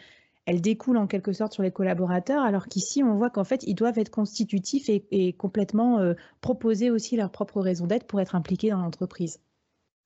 [0.46, 3.76] elle découle en quelque sorte sur les collaborateurs, alors qu'ici, on voit qu'en fait, ils
[3.76, 8.70] doivent être constitutifs et, complètement euh, proposer aussi leur propre raison d'être pour être impliqués
[8.70, 9.40] dans l'entreprise.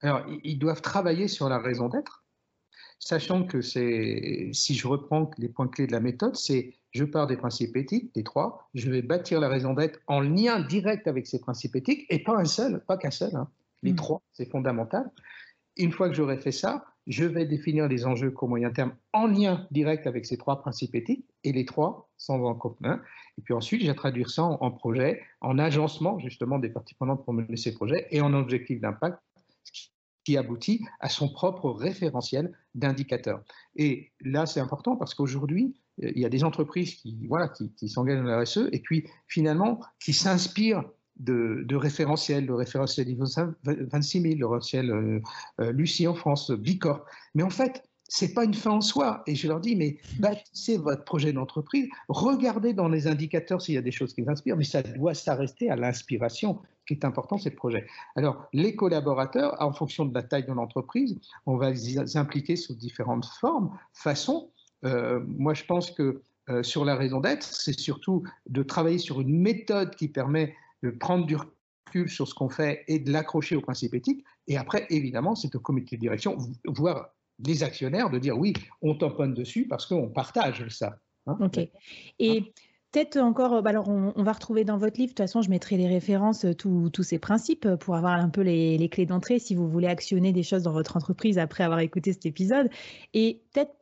[0.01, 2.23] Alors, ils doivent travailler sur la raison d'être,
[2.99, 7.27] sachant que c'est, si je reprends les points clés de la méthode, c'est je pars
[7.27, 11.27] des principes éthiques, des trois, je vais bâtir la raison d'être en lien direct avec
[11.27, 13.49] ces principes éthiques, et pas un seul, pas qu'un seul, hein.
[13.83, 13.97] les mmh.
[13.97, 15.09] trois, c'est fondamental.
[15.75, 19.27] Une fois que j'aurai fait ça, je vais définir les enjeux court moyen terme en
[19.27, 23.01] lien direct avec ces trois principes éthiques, et les trois sans en commun.
[23.37, 27.23] Et puis ensuite, je vais traduire ça en, projet, en agencement justement des parties prenantes
[27.23, 29.19] pour mener ces projets, et en objectif d'impact,
[29.71, 29.91] qui
[30.35, 33.43] aboutit à son propre référentiel d'indicateurs.
[33.75, 37.87] Et là, c'est important parce qu'aujourd'hui, il y a des entreprises qui, voilà, qui, qui
[37.87, 40.83] s'engagent dans la RSE et puis finalement qui s'inspirent
[41.19, 43.25] de, de référentiels, le référentiel ISO
[43.63, 45.19] 26000, le référentiel euh,
[45.61, 47.05] euh, Lucie en France, Bicorp.
[47.33, 49.23] Mais en fait, c'est pas une fin en soi.
[49.27, 53.77] Et je leur dis, mais bâtissez votre projet d'entreprise, regardez dans les indicateurs s'il y
[53.77, 56.59] a des choses qui vous inspirent, mais ça doit s'arrêter à l'inspiration.
[56.87, 57.85] Qui est important, c'est le projet.
[58.15, 62.75] Alors, les collaborateurs, en fonction de la taille de l'entreprise, on va les impliquer sous
[62.75, 64.51] différentes formes, façons.
[64.85, 66.21] Euh, moi, je pense que
[66.61, 71.25] sur la raison d'être, c'est surtout de travailler sur une méthode qui permet de prendre
[71.25, 74.23] du recul sur ce qu'on fait et de l'accrocher au principe éthique.
[74.47, 77.09] Et après, évidemment, c'est au comité de direction, voire
[77.45, 80.97] les actionnaires, de dire oui, on tamponne dessus parce qu'on partage ça.
[81.27, 81.37] Hein.
[81.39, 81.59] ok.
[82.19, 82.53] Et.
[82.97, 85.77] Peut-être encore, bah alors on, va retrouver dans votre livre, de toute façon, je mettrai
[85.77, 89.53] les références, euh, tous ces principes euh, pour avoir un peu les, clés d'entrée si
[89.53, 92.69] vous voulez actionner des choses dans votre entreprise après avoir écouté cet épisode.
[93.13, 93.75] Et peut-être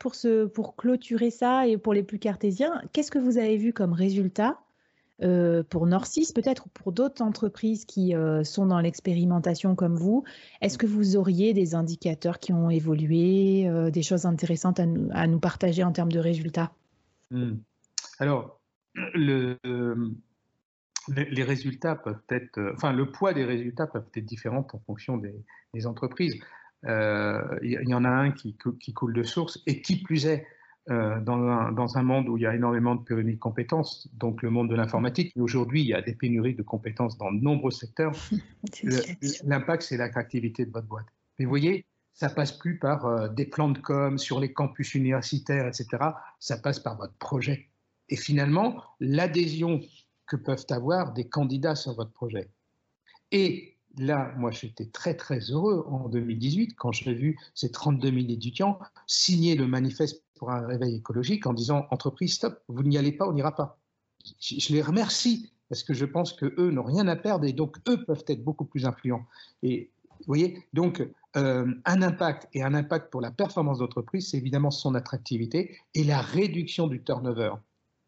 [0.50, 4.60] pour, clôturer ça et pour les plus cartésiens, qu'est-ce que vous avez vu comme résultat
[5.24, 10.26] euh, pour Norcis peut-être ou pour d'autres entreprises qui euh, sont dans l'expérimentation comme vous,
[10.60, 15.40] est-ce que vous auriez des indicateurs qui ont évolué, euh, des choses intéressantes à nous,
[15.40, 16.74] partager en termes de résultats?
[17.32, 17.54] Hmm.
[18.20, 18.60] Alors,
[19.14, 19.58] le,
[21.08, 25.86] les résultats peuvent être, enfin, le poids des résultats peuvent être différents en fonction des,
[25.86, 26.40] entreprises.
[26.84, 30.46] Il y, en a un qui, qui, coule de source et qui plus est,
[30.92, 34.08] euh, dans, un, dans, un, monde où il y a énormément de pénuries de compétences,
[34.14, 35.34] donc le monde de l'informatique.
[35.36, 38.14] Aujourd'hui, il y a des pénuries de compétences dans de nombreux secteurs.
[39.46, 41.08] L'impact, c'est l'attractivité de votre boîte.
[41.40, 44.94] Mais vous voyez, ça passe plus par euh, des plans de com sur les campus
[44.94, 45.88] universitaires, etc.
[46.40, 47.68] Ça passe par votre projet.
[48.10, 49.82] Et finalement, l'adhésion
[50.28, 52.50] que peuvent avoir des candidats sur votre projet.
[53.32, 58.32] Et là, moi, j'étais très, très heureux en 2018 quand j'ai vu ces 32 000
[58.32, 63.12] étudiants signer le manifeste pour un réveil écologique en disant entreprise, stop, vous n'y allez
[63.12, 63.80] pas, on n'ira pas.
[64.40, 68.04] Je, les remercie parce que je pense qu'eux n'ont rien à perdre et donc eux
[68.04, 69.26] peuvent être beaucoup plus influents.
[69.64, 74.38] Et Vous voyez Donc, euh, un impact et un impact pour la performance d'entreprise, c'est
[74.38, 77.54] évidemment son attractivité et la réduction du turnover.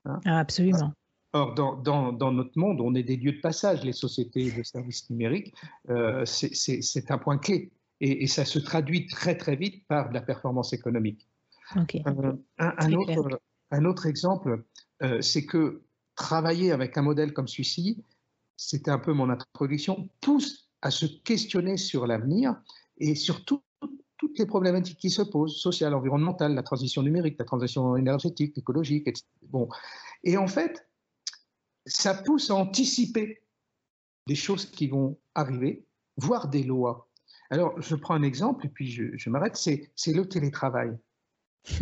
[0.07, 0.19] Hein.
[0.25, 0.93] Ah, absolument.
[1.33, 4.63] Or, dans, dans, dans, notre monde, on est des lieux de passage, les sociétés de
[4.63, 5.53] services numériques.
[5.89, 7.71] Euh, c'est un point clé.
[7.99, 11.27] Et, et, ça se traduit très, très vite par de la performance économique.
[11.75, 12.03] Okay.
[12.07, 13.39] Euh, un, un, autre,
[13.71, 14.63] un, autre, exemple,
[15.03, 15.83] euh, c'est que
[16.15, 18.03] travailler avec un modèle comme celui-ci,
[18.55, 22.55] c'était un peu mon introduction, pousse à se questionner sur l'avenir
[22.97, 23.61] et sur tout,
[24.17, 29.07] toutes les problématiques qui se posent, sociales, environnementales, la transition numérique, la transition énergétique, écologique,
[29.07, 29.25] etc.
[29.43, 29.69] Bon.
[30.23, 30.87] Et en fait,
[31.85, 33.41] ça pousse à anticiper
[34.27, 35.85] des choses qui vont arriver,
[36.17, 37.09] voire des lois.
[37.49, 40.97] Alors, je prends un exemple et puis je, je m'arrête, c'est le télétravail.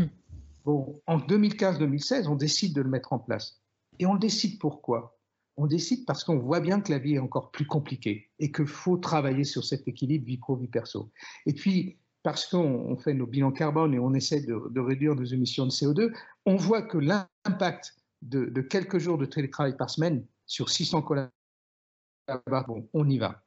[0.65, 3.62] Bon, en 2015-2016, on décide de le mettre en place.
[4.00, 5.15] Et on le décide pourquoi?
[5.58, 8.65] On décide parce qu'on voit bien que la vie est encore plus compliquée et qu'il
[8.65, 11.12] faut travailler sur cet équilibre vie pro-vie perso.
[11.45, 15.26] Et puis, parce qu'on fait nos bilans carbone et on essaie de, de, réduire nos
[15.26, 16.12] émissions de CO2,
[16.48, 22.68] on voit que l'impact de, de, quelques jours de télétravail par semaine sur 600 collaborateurs,
[22.68, 23.44] bon, on y va.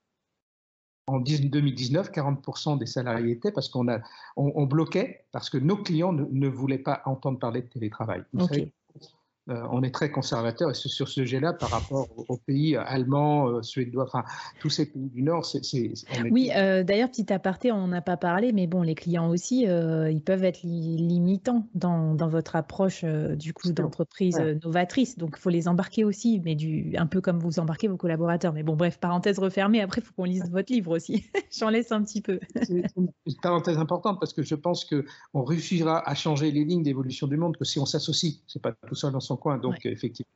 [1.09, 4.01] En 2019, 40% des salariés étaient parce qu'on on,
[4.37, 8.23] on, bloquait, parce que nos clients ne, ne, voulaient pas entendre parler de télétravail.
[8.33, 8.55] Vous okay.
[8.55, 8.73] savez,
[9.49, 14.05] on est très conservateur et sur ce sujet-là par rapport aux pays allemands, euh, suédois,
[14.05, 14.25] enfin
[14.61, 15.45] tous ces pays du Nord.
[15.45, 19.29] c'est est, Oui, euh, d'ailleurs, petit aparté, on n'a pas parlé, mais bon, les clients
[19.31, 24.59] aussi, euh, ils peuvent être li limitants dans, dans, votre approche du coup d'entreprise ouais.
[24.63, 25.17] novatrice.
[25.17, 28.53] Donc, il faut les embarquer aussi, mais du, un peu comme vous embarquez vos collaborateurs.
[28.53, 29.81] Mais bon, bref, parenthèse refermée.
[29.81, 31.25] Après, il faut qu'on lise votre livre aussi.
[31.59, 32.39] J'en laisse un petit peu.
[32.63, 33.11] C'est une
[33.43, 37.57] parenthèse importante parce que je pense qu'on réussira à changer les lignes d'évolution du monde
[37.57, 38.41] que si on s'associe.
[38.47, 39.59] C'est pas tout seul dans son coin.
[39.59, 39.93] Donc, ouais.
[39.93, 40.33] effectivement.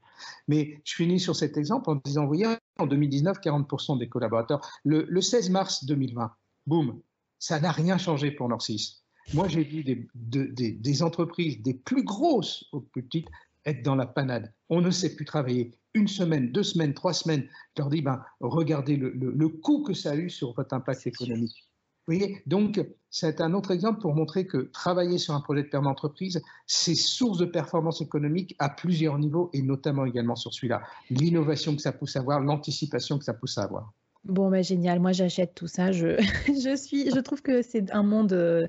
[0.48, 4.60] Mais je finis sur cet exemple en disant, vous voyez, en 2019, 40% des collaborateurs.
[4.84, 6.32] Le, le, 16 mars 2020,
[6.66, 7.00] boum,
[7.38, 9.02] ça n'a rien changé pour Norcis.
[9.34, 13.28] Moi, j'ai vu des, de, des, des, entreprises, des plus grosses aux plus petites,
[13.64, 14.52] être dans la panade.
[14.68, 15.72] On ne sait plus travailler.
[15.94, 17.46] Une semaine, deux semaines, trois semaines.
[17.76, 20.74] Je leur dis, ben, regardez le, le, le coût que ça a eu sur votre
[20.74, 21.68] impact économique.
[22.06, 25.86] Voyez Donc, c'est un autre exemple pour montrer que travailler sur un projet de permis
[25.86, 30.82] d'entreprise, c'est source de performance économique à plusieurs niveaux et notamment également sur celui-là.
[31.10, 33.92] L'innovation que ça pousse à avoir, l'anticipation que ça pousse à avoir.
[34.24, 35.00] Bon, bah, génial.
[35.00, 35.90] Moi, j'achète tout ça.
[35.90, 38.68] Je, je, suis, je trouve que c'est un monde euh,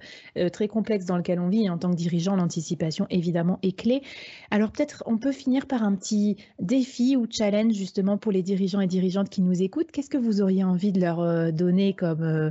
[0.52, 1.66] très complexe dans lequel on vit.
[1.66, 4.02] Et en tant que dirigeant, l'anticipation, évidemment, est clé.
[4.50, 8.82] Alors, peut-être, on peut finir par un petit défi ou challenge, justement, pour les dirigeants
[8.82, 9.92] et dirigeantes qui nous écoutent.
[9.92, 12.50] Qu'est-ce que vous auriez envie de leur euh, donner comme, euh,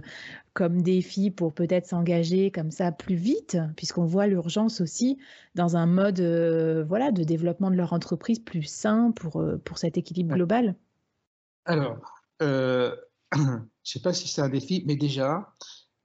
[0.54, 5.18] comme défi pour peut-être s'engager comme ça plus vite, puisqu'on voit l'urgence aussi
[5.54, 9.96] dans un mode euh, voilà, de développement de leur entreprise plus sain pour, pour cet
[9.96, 10.76] équilibre global.
[11.64, 11.98] Alors,
[12.42, 12.94] euh,
[13.34, 15.54] je ne sais pas si c'est un défi, mais déjà,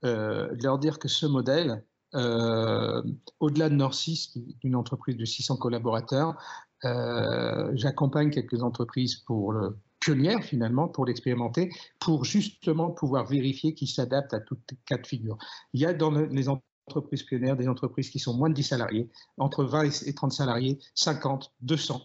[0.06, 1.84] euh, leur dire que ce modèle,
[2.14, 3.02] euh,
[3.40, 4.34] au-delà de Norcis,
[4.64, 6.36] une entreprise de 600 collaborateurs,
[6.86, 13.90] euh, j'accompagne quelques entreprises pour le pionnières finalement pour l'expérimenter, pour justement pouvoir vérifier qu'ils
[13.90, 15.38] s'adaptent à toutes les cas de figure.
[15.74, 19.10] Il y a dans les entreprises pionnières des entreprises qui sont moins de 10 salariés,
[19.38, 22.02] entre 20 et 30 salariés, 50, 200.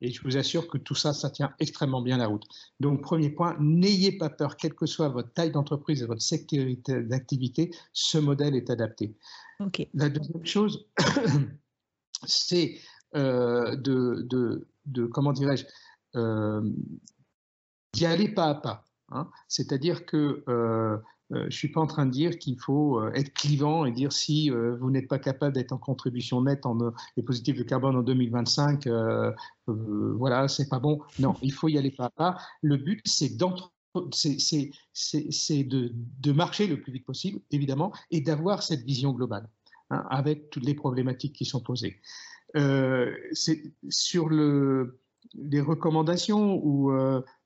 [0.00, 2.44] Et je vous assure que tout ça, ça tient extrêmement bien la route.
[2.80, 6.66] Donc, premier point, n'ayez pas peur, quelle que soit votre taille d'entreprise et votre secteur
[6.86, 9.14] d'activité, ce modèle est adapté.
[9.60, 9.88] Okay.
[9.94, 10.86] La deuxième chose,
[12.26, 12.78] c'est
[13.14, 15.64] euh, de, de, de, comment dirais-je,
[16.16, 16.68] euh,
[17.94, 18.84] d'y aller pas à pas.
[19.10, 19.28] Hein.
[19.48, 20.96] C'est-à-dire que euh,
[21.32, 23.92] euh, je ne suis pas en train de dire qu'il faut euh, être clivant et
[23.92, 26.76] dire si vous n'êtes pas capable d'être en contribution nette en
[27.16, 29.32] les de carbone en 2025, euh,
[29.68, 31.00] euh, voilà, c'est pas bon.
[31.18, 32.38] Non, il faut y aller pas à pas.
[32.62, 33.72] Le but, c'est d'entre
[34.10, 39.48] c'est de, de, marcher le plus vite possible, évidemment, et d'avoir cette vision globale,
[39.90, 42.00] hein, avec toutes les problématiques qui sont posées.
[42.56, 43.14] Euh,
[43.88, 44.98] sur le,
[45.34, 46.60] les recommandations,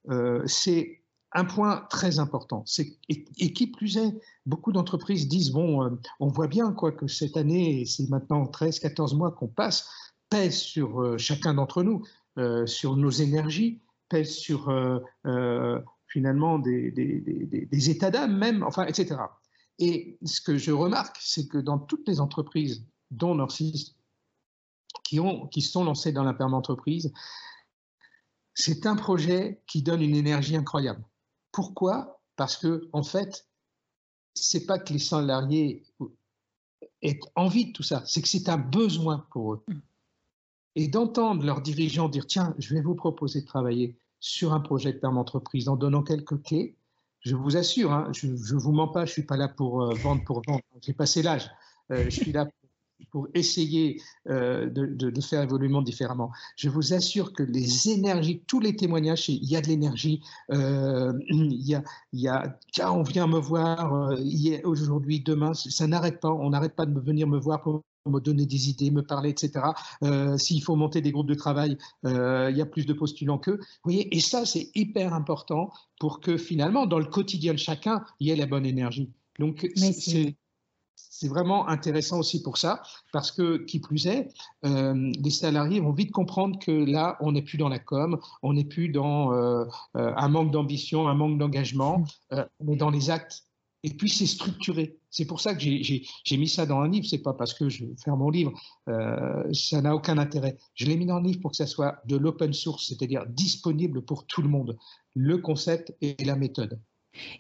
[0.09, 2.65] où c'est un point très important,
[3.09, 5.91] et, qui plus est, beaucoup d'entreprises disent bon, euh,
[6.21, 9.89] on voit bien quoi que cette année, c'est maintenant 13-14 mois qu'on passe,
[10.31, 12.03] pèse sur euh, chacun d'entre nous,
[12.39, 19.17] euh, sur nos énergies, pèse sur euh, euh, finalement des, états d'âme même, enfin, etc.
[19.79, 23.97] Et ce que je remarque, c'est que dans toutes les entreprises, dont Norcis,
[25.05, 27.13] qui, ont, qui sont lancées dans la entreprise,
[28.59, 31.05] c'est un projet qui donne une énergie incroyable.
[31.53, 32.21] Pourquoi?
[32.35, 33.47] Parce que, en fait,
[34.35, 35.85] c'est pas que les salariés
[37.03, 39.65] aient envie de tout ça, c'est que c'est un besoin pour eux.
[40.75, 44.93] Et d'entendre leurs dirigeants dire tiens, je vais vous proposer de travailler sur un projet
[44.93, 46.77] de permis d'entreprise en donnant quelques clés,
[47.21, 49.83] je vous assure, hein, je ne vous mens pas, je ne suis pas là pour
[49.83, 50.63] euh, vendre pour vendre.
[50.81, 51.49] J'ai passé l'âge.
[51.93, 52.68] Euh, je suis là pour,
[53.35, 56.31] essayer euh, de, faire évoluer le monde différemment.
[56.57, 60.23] Je vous assure que les énergies, tous les témoignages, il y a de l'énergie.
[60.51, 61.83] il, y a,
[62.13, 62.59] il y a,
[62.93, 64.13] on vient me voir
[64.65, 66.31] aujourd'hui, demain, ça n'arrête pas.
[66.31, 69.67] On n'arrête pas de venir me voir pour me donner des idées, me parler, etc.
[70.03, 73.39] Euh, s'il faut monter des groupes de travail, euh, il y a plus de postulants
[73.39, 73.59] qu'eux.
[73.59, 75.71] Vous voyez, et ça, c'est hyper important
[76.01, 79.13] pour que finalement, dans le quotidien de chacun, il y ait la bonne énergie.
[79.39, 80.37] Donc, c'est
[81.27, 82.81] vraiment intéressant aussi pour ça,
[83.13, 84.29] parce que, qui plus est,
[84.65, 88.53] euh, les salariés vont vite comprendre que là, on n'est plus dans la com, on
[88.53, 89.33] n'est plus dans
[89.95, 92.05] un manque d'ambition, un manque d'engagement,
[92.61, 93.49] on est dans les actes
[93.85, 94.99] et puis c'est structuré.
[95.11, 97.07] C'est pour ça que j'ai mis ça dans un livre.
[97.09, 98.53] C'est pas parce que je vais faire mon livre,
[98.89, 100.59] euh, ça n'a aucun intérêt.
[100.75, 104.05] Je l'ai mis dans un livre pour que ça soit de l'open source, c'est-à-dire disponible
[104.05, 104.77] pour tout le monde.
[105.15, 106.81] Le concept et la méthode.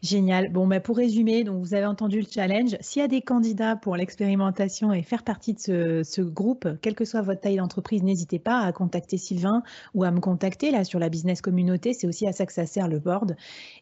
[0.02, 0.50] Génial.
[0.50, 2.76] Bon, bah pour résumer, donc vous avez entendu le challenge.
[2.80, 7.04] S'il y a des candidats pour l'expérimentation et faire partie de ce, groupe, quelle que
[7.04, 9.62] soit votre taille d'entreprise, n'hésitez pas à contacter Sylvain
[9.94, 11.92] ou à me contacter là sur la business communauté.
[11.92, 13.36] C'est aussi à ça que ça sert le board.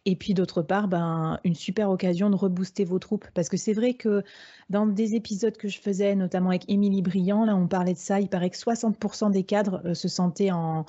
[0.04, 3.72] Et puis d'autre part, ben, une super occasion de rebooster vos troupes parce que c'est
[3.72, 4.22] vrai que
[4.68, 8.20] dans des épisodes que je faisais, notamment avec Émilie Briand, là on parlait de ça.
[8.20, 10.84] Il paraît que 60% des cadres euh, se sentaient en,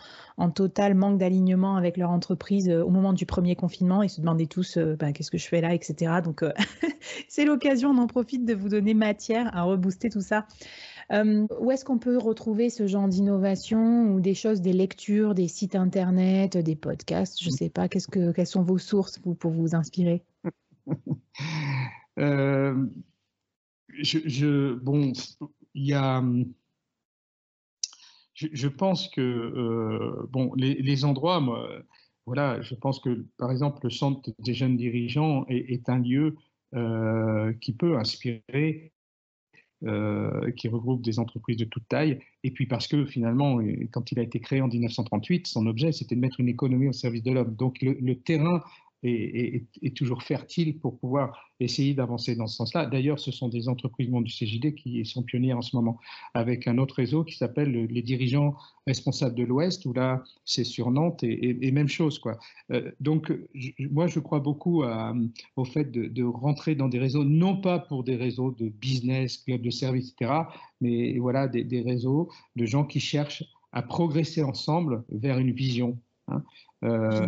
[0.53, 4.01] total manque d'alignement avec leur entreprise euh, au moment du premier confinement.
[4.01, 6.21] Ils se demandaient tous euh, ben, qu'est-ce que je fais là, etc.
[6.23, 6.51] Donc, euh,
[7.27, 10.47] c'est l'occasion, on en profite de vous donner matière à rebooster tout ça.
[11.13, 15.47] Euh, où est-ce qu'on peut retrouver ce genre d'innovation ou des choses, des lectures, des
[15.47, 17.87] sites internet, des podcasts Je ne sais pas.
[17.87, 20.23] Quelles sont vos sources pour vous inspirer?
[22.19, 22.87] Euh,
[23.89, 25.13] je, Bon,
[25.75, 26.23] il y a.
[28.33, 31.69] Je, pense que bon, les, les endroits, moi,
[32.27, 36.35] voilà, je pense que, par exemple, le centre des jeunes dirigeants est, un lieu
[36.75, 38.91] euh, qui peut inspirer,
[39.85, 42.19] euh, qui regroupe des entreprises de toute taille.
[42.43, 43.59] Et puis parce que finalement,
[43.91, 46.93] quand il a été créé en 1938, son objet, c'était de mettre une économie au
[46.93, 47.55] service de l'homme.
[47.55, 48.61] Donc le terrain
[49.03, 52.85] est, toujours fertile pour pouvoir essayer d'avancer dans ce sens-là.
[52.85, 55.99] D'ailleurs, ce sont des entreprises du CJD qui sont pionnières en ce moment,
[56.33, 60.91] avec un autre réseau qui s'appelle les dirigeants responsables de l'Ouest, où là, c'est sur
[60.91, 62.19] Nantes et, même chose.
[62.19, 62.39] Quoi.
[62.71, 63.33] Euh, donc,
[63.79, 64.83] moi, je crois beaucoup
[65.55, 69.61] au fait de, rentrer dans des réseaux, non pas pour des réseaux de business, clubs
[69.61, 70.41] de service, etc.,
[70.81, 75.97] mais voilà, des, réseaux de gens qui cherchent à progresser ensemble vers une vision.
[76.27, 76.43] Hein.
[76.83, 77.27] Euh,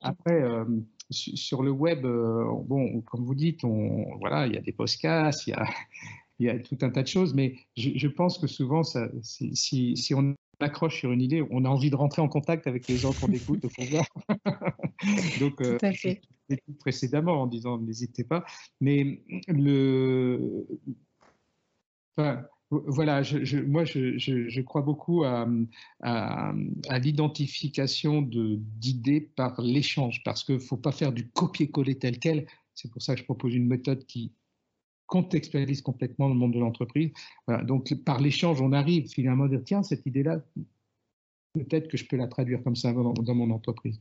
[0.00, 0.64] après, euh,
[1.10, 5.46] sur le web, euh, bon, comme vous dites, on, voilà, il y a des podcasts,
[5.46, 5.64] il y a,
[6.38, 9.96] il y a tout un tas de choses, mais je, pense que souvent, ça, si,
[9.96, 12.96] si, on accroche sur une idée, on a envie de rentrer en contact avec les
[12.96, 14.06] gens qu'on écoute pour voir.
[15.40, 15.78] Donc, euh,
[16.78, 18.44] précédemment en disant n'hésitez pas,
[18.80, 20.66] mais le,
[22.16, 23.22] enfin, voilà,
[23.66, 25.46] moi je, crois beaucoup à,
[27.02, 32.46] l'identification d'idées par l'échange, parce qu'il ne faut pas faire du copier-coller tel quel.
[32.74, 34.32] C'est pour ça que je propose une méthode qui
[35.06, 37.10] contextualise complètement le monde de l'entreprise.
[37.64, 40.40] donc par l'échange, on arrive finalement à dire, tiens, cette idée-là,
[41.54, 44.00] peut-être que je peux la traduire comme ça dans mon entreprise.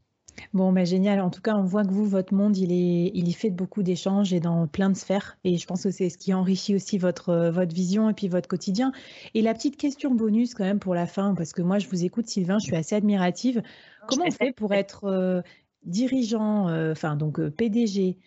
[0.54, 1.22] Bon, bah, génial.
[1.22, 3.84] En tout cas, on voit que vous, votre monde, il est, il y fait beaucoup
[3.84, 5.38] d'échanges et dans plein de sphères.
[5.44, 8.28] Et je pense que c'est ce qui enrichit aussi votre, euh, votre vision et puis
[8.28, 8.92] votre quotidien.
[9.34, 12.04] Et la petite question bonus quand même pour la fin, parce que moi, je vous
[12.04, 13.62] écoute, Sylvain, je suis assez admirative.
[14.08, 15.42] Comment on fait pour être euh,
[15.84, 18.18] dirigeant, euh, enfin donc PDG,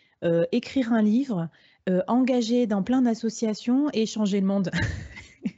[0.53, 1.49] écrire un livre,
[2.07, 4.71] engagé dans plein d'associations et changer le monde?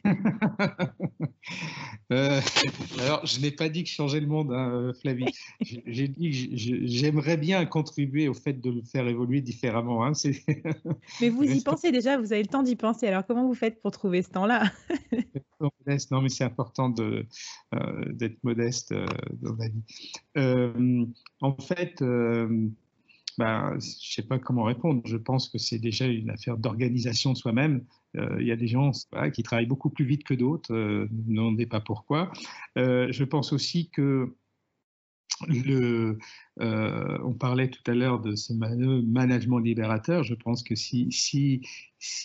[2.12, 2.40] Euh,
[3.00, 5.26] alors, je n'ai pas dit que je changeais le monde, hein, Flavie.
[5.60, 10.04] J'ai dit que j'aimerais bien contribuer au fait de le faire évoluer différemment.
[10.04, 10.12] Hein,
[11.20, 13.06] mais vous y pensez déjà, vous avez le temps d'y penser.
[13.06, 14.64] Alors, comment vous faites pour trouver ce temps-là?
[16.10, 17.22] Non, mais c'est important euh,
[18.12, 19.06] d'être modeste euh,
[19.40, 21.06] dans la vie.
[21.40, 22.02] en fait,
[23.38, 25.02] ben, je ne sais pas comment répondre.
[25.04, 27.84] Je pense que c'est déjà une affaire d'organisation de soi-même.
[28.16, 28.92] Euh, il y a des gens
[29.32, 32.32] qui travaillent beaucoup plus vite que d'autres, euh, ne sais pas pourquoi.
[32.78, 34.34] Euh, je pense aussi que
[35.50, 36.16] euh,
[36.58, 40.22] on parlait tout à l'heure de ce management libérateur.
[40.22, 41.08] Je pense que si,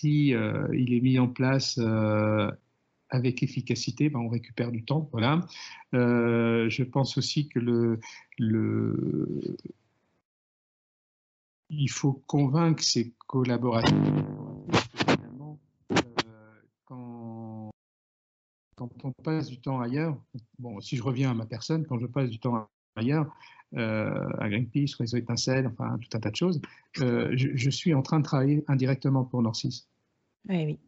[0.04, 1.80] il est mis en place
[3.10, 5.10] avec efficacité, ben on récupère du temps.
[5.12, 5.48] Voilà.
[5.92, 7.60] je pense aussi que
[8.38, 9.58] le,
[11.70, 13.94] il faut convaincre ses collaborateurs
[18.80, 20.18] quand on passe du temps ailleurs,
[20.58, 23.28] bon, si je reviens à ma personne, quand je passe du temps ailleurs,
[23.76, 26.62] à Greenpeace, Réseau Étincelle, enfin tout un tas de choses,
[26.94, 29.86] je, suis en train de travailler indirectement pour Norcis.
[30.48, 30.80] Oui, oui.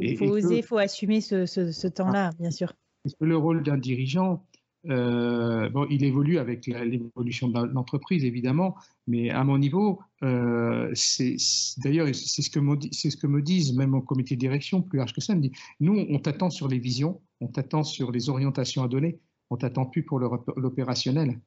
[0.00, 2.72] Il faut, oser, il faut assumer ce, temps-là, bien sûr.
[3.20, 4.46] Le rôle d'un dirigeant,
[4.90, 8.74] euh, bon, il évolue avec l'évolution de l'entreprise, évidemment,
[9.06, 11.36] mais à mon niveau, euh, c'est
[11.78, 14.98] d'ailleurs, c'est ce, que me, ce que me disent même au comité de direction, plus
[14.98, 18.28] large que ça, me dit, nous, on t'attend sur les visions, on t'attend sur les
[18.28, 19.20] orientations à donner,
[19.50, 21.38] on t'attend plus pour l'opérationnel.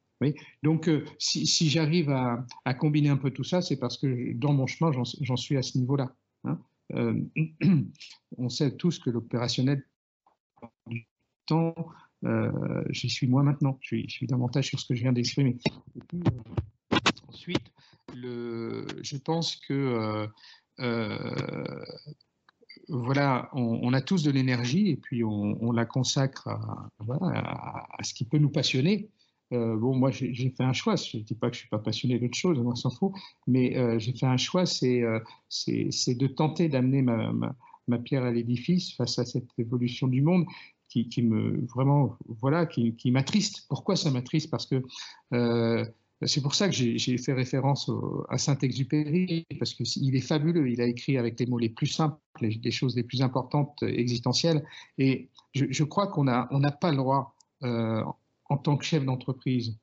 [0.62, 4.66] Donc, euh, si, j'arrive à, combiner un peu tout ça, c'est parce que dans mon
[4.66, 6.14] chemin, j'en suis à ce niveau-là.
[6.44, 6.58] Hein.
[8.38, 9.84] on sait tous que l'opérationnel
[10.86, 11.06] du
[11.46, 11.74] temps
[12.90, 13.78] j'y suis moi maintenant.
[13.80, 15.56] Je suis, davantage sur ce que je viens d'exprimer.
[16.14, 16.18] Euh,
[17.28, 17.72] ensuite,
[18.14, 20.28] je pense que
[20.80, 21.84] euh,
[22.88, 28.38] voilà, on, a tous de l'énergie et puis on, la consacre à, ce qui peut
[28.38, 29.08] nous passionner.
[29.50, 30.96] bon, moi, j'ai fait un choix.
[30.96, 33.12] Je ne dis pas que je ne suis pas passionné d'autre chose, moi, s'en fout.
[33.46, 39.24] Mais j'ai fait un choix, c'est de tenter d'amener ma, pierre à l'édifice face à
[39.24, 40.46] cette évolution du monde
[41.04, 43.66] qui, me vraiment voilà qui, qui m'attriste.
[43.68, 44.50] Pourquoi ça m'attriste?
[44.50, 44.82] Parce que
[45.32, 45.84] euh,
[46.24, 47.90] c'est pour ça que j'ai fait référence
[48.30, 50.70] à Saint-Exupéry, parce qu'il est fabuleux.
[50.70, 54.64] Il a écrit avec les mots les plus simples, les, choses les plus importantes existentielles.
[54.96, 57.34] Et je, crois qu'on n'a on n'a pas le droit,
[57.64, 58.02] euh,
[58.48, 59.76] en tant que chef d'entreprise,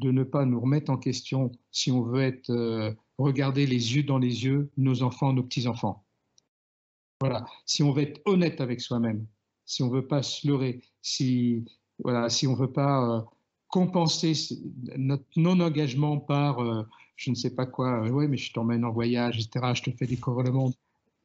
[0.00, 4.02] de ne pas nous remettre en question si on veut être euh, regarder les yeux
[4.04, 6.02] dans les yeux nos enfants, nos petits-enfants.
[7.20, 7.44] Voilà.
[7.66, 9.26] Si on veut être honnête avec soi-même,
[9.66, 11.64] si on veut pas se leurrer, si
[12.02, 13.20] voilà, si on veut pas euh,
[13.68, 14.32] compenser
[14.96, 16.82] notre non-engagement par euh,
[17.16, 19.90] je ne sais pas quoi, euh, ouais, mais je t'emmène en voyage, etc., je te
[19.90, 20.74] fais découvrir le monde.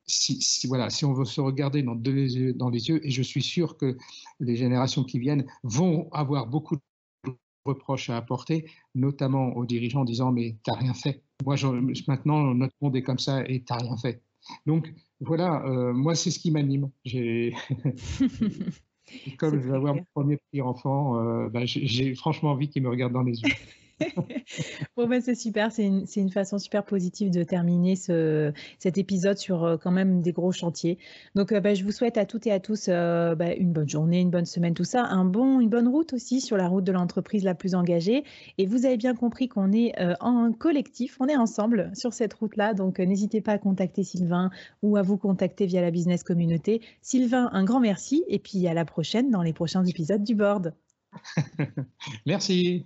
[0.05, 3.95] Si, voilà, si on veut se regarder dans, les yeux, et je suis sûr que
[4.39, 7.31] les générations qui viennent vont avoir beaucoup de
[7.63, 11.21] reproches à apporter, notamment aux dirigeants en disant mais tu n'as rien fait.
[11.45, 11.57] Moi,
[12.07, 14.23] maintenant, notre monde est comme ça et tu n'as rien fait.
[14.65, 14.91] Donc,
[15.21, 16.89] voilà, euh, moi, c'est ce qui m'anime.
[17.03, 17.53] J'ai.
[19.37, 22.89] Comme je vais avoir mon premier petit enfant, euh, bah, j'ai franchement envie qu'il me
[22.89, 23.53] regarde dans les yeux.
[24.97, 29.63] bon, ben, c'est super, c'est une, façon super positive de terminer ce, cet épisode sur
[29.63, 30.97] euh, quand même des gros chantiers.
[31.35, 33.89] Donc, euh, ben, je vous souhaite à toutes et à tous euh, ben, une bonne
[33.89, 36.83] journée, une bonne semaine, tout ça, un bon, une bonne route aussi sur la route
[36.83, 38.23] de l'entreprise la plus engagée.
[38.57, 42.73] Et vous avez bien compris qu'on est en collectif, on est ensemble sur cette route-là.
[42.73, 44.49] Donc, n'hésitez pas à contacter Sylvain
[44.81, 46.81] ou à vous contacter via la business communauté.
[47.01, 50.73] Sylvain, un grand merci et puis à la prochaine dans les prochains épisodes du board.
[52.25, 52.85] merci.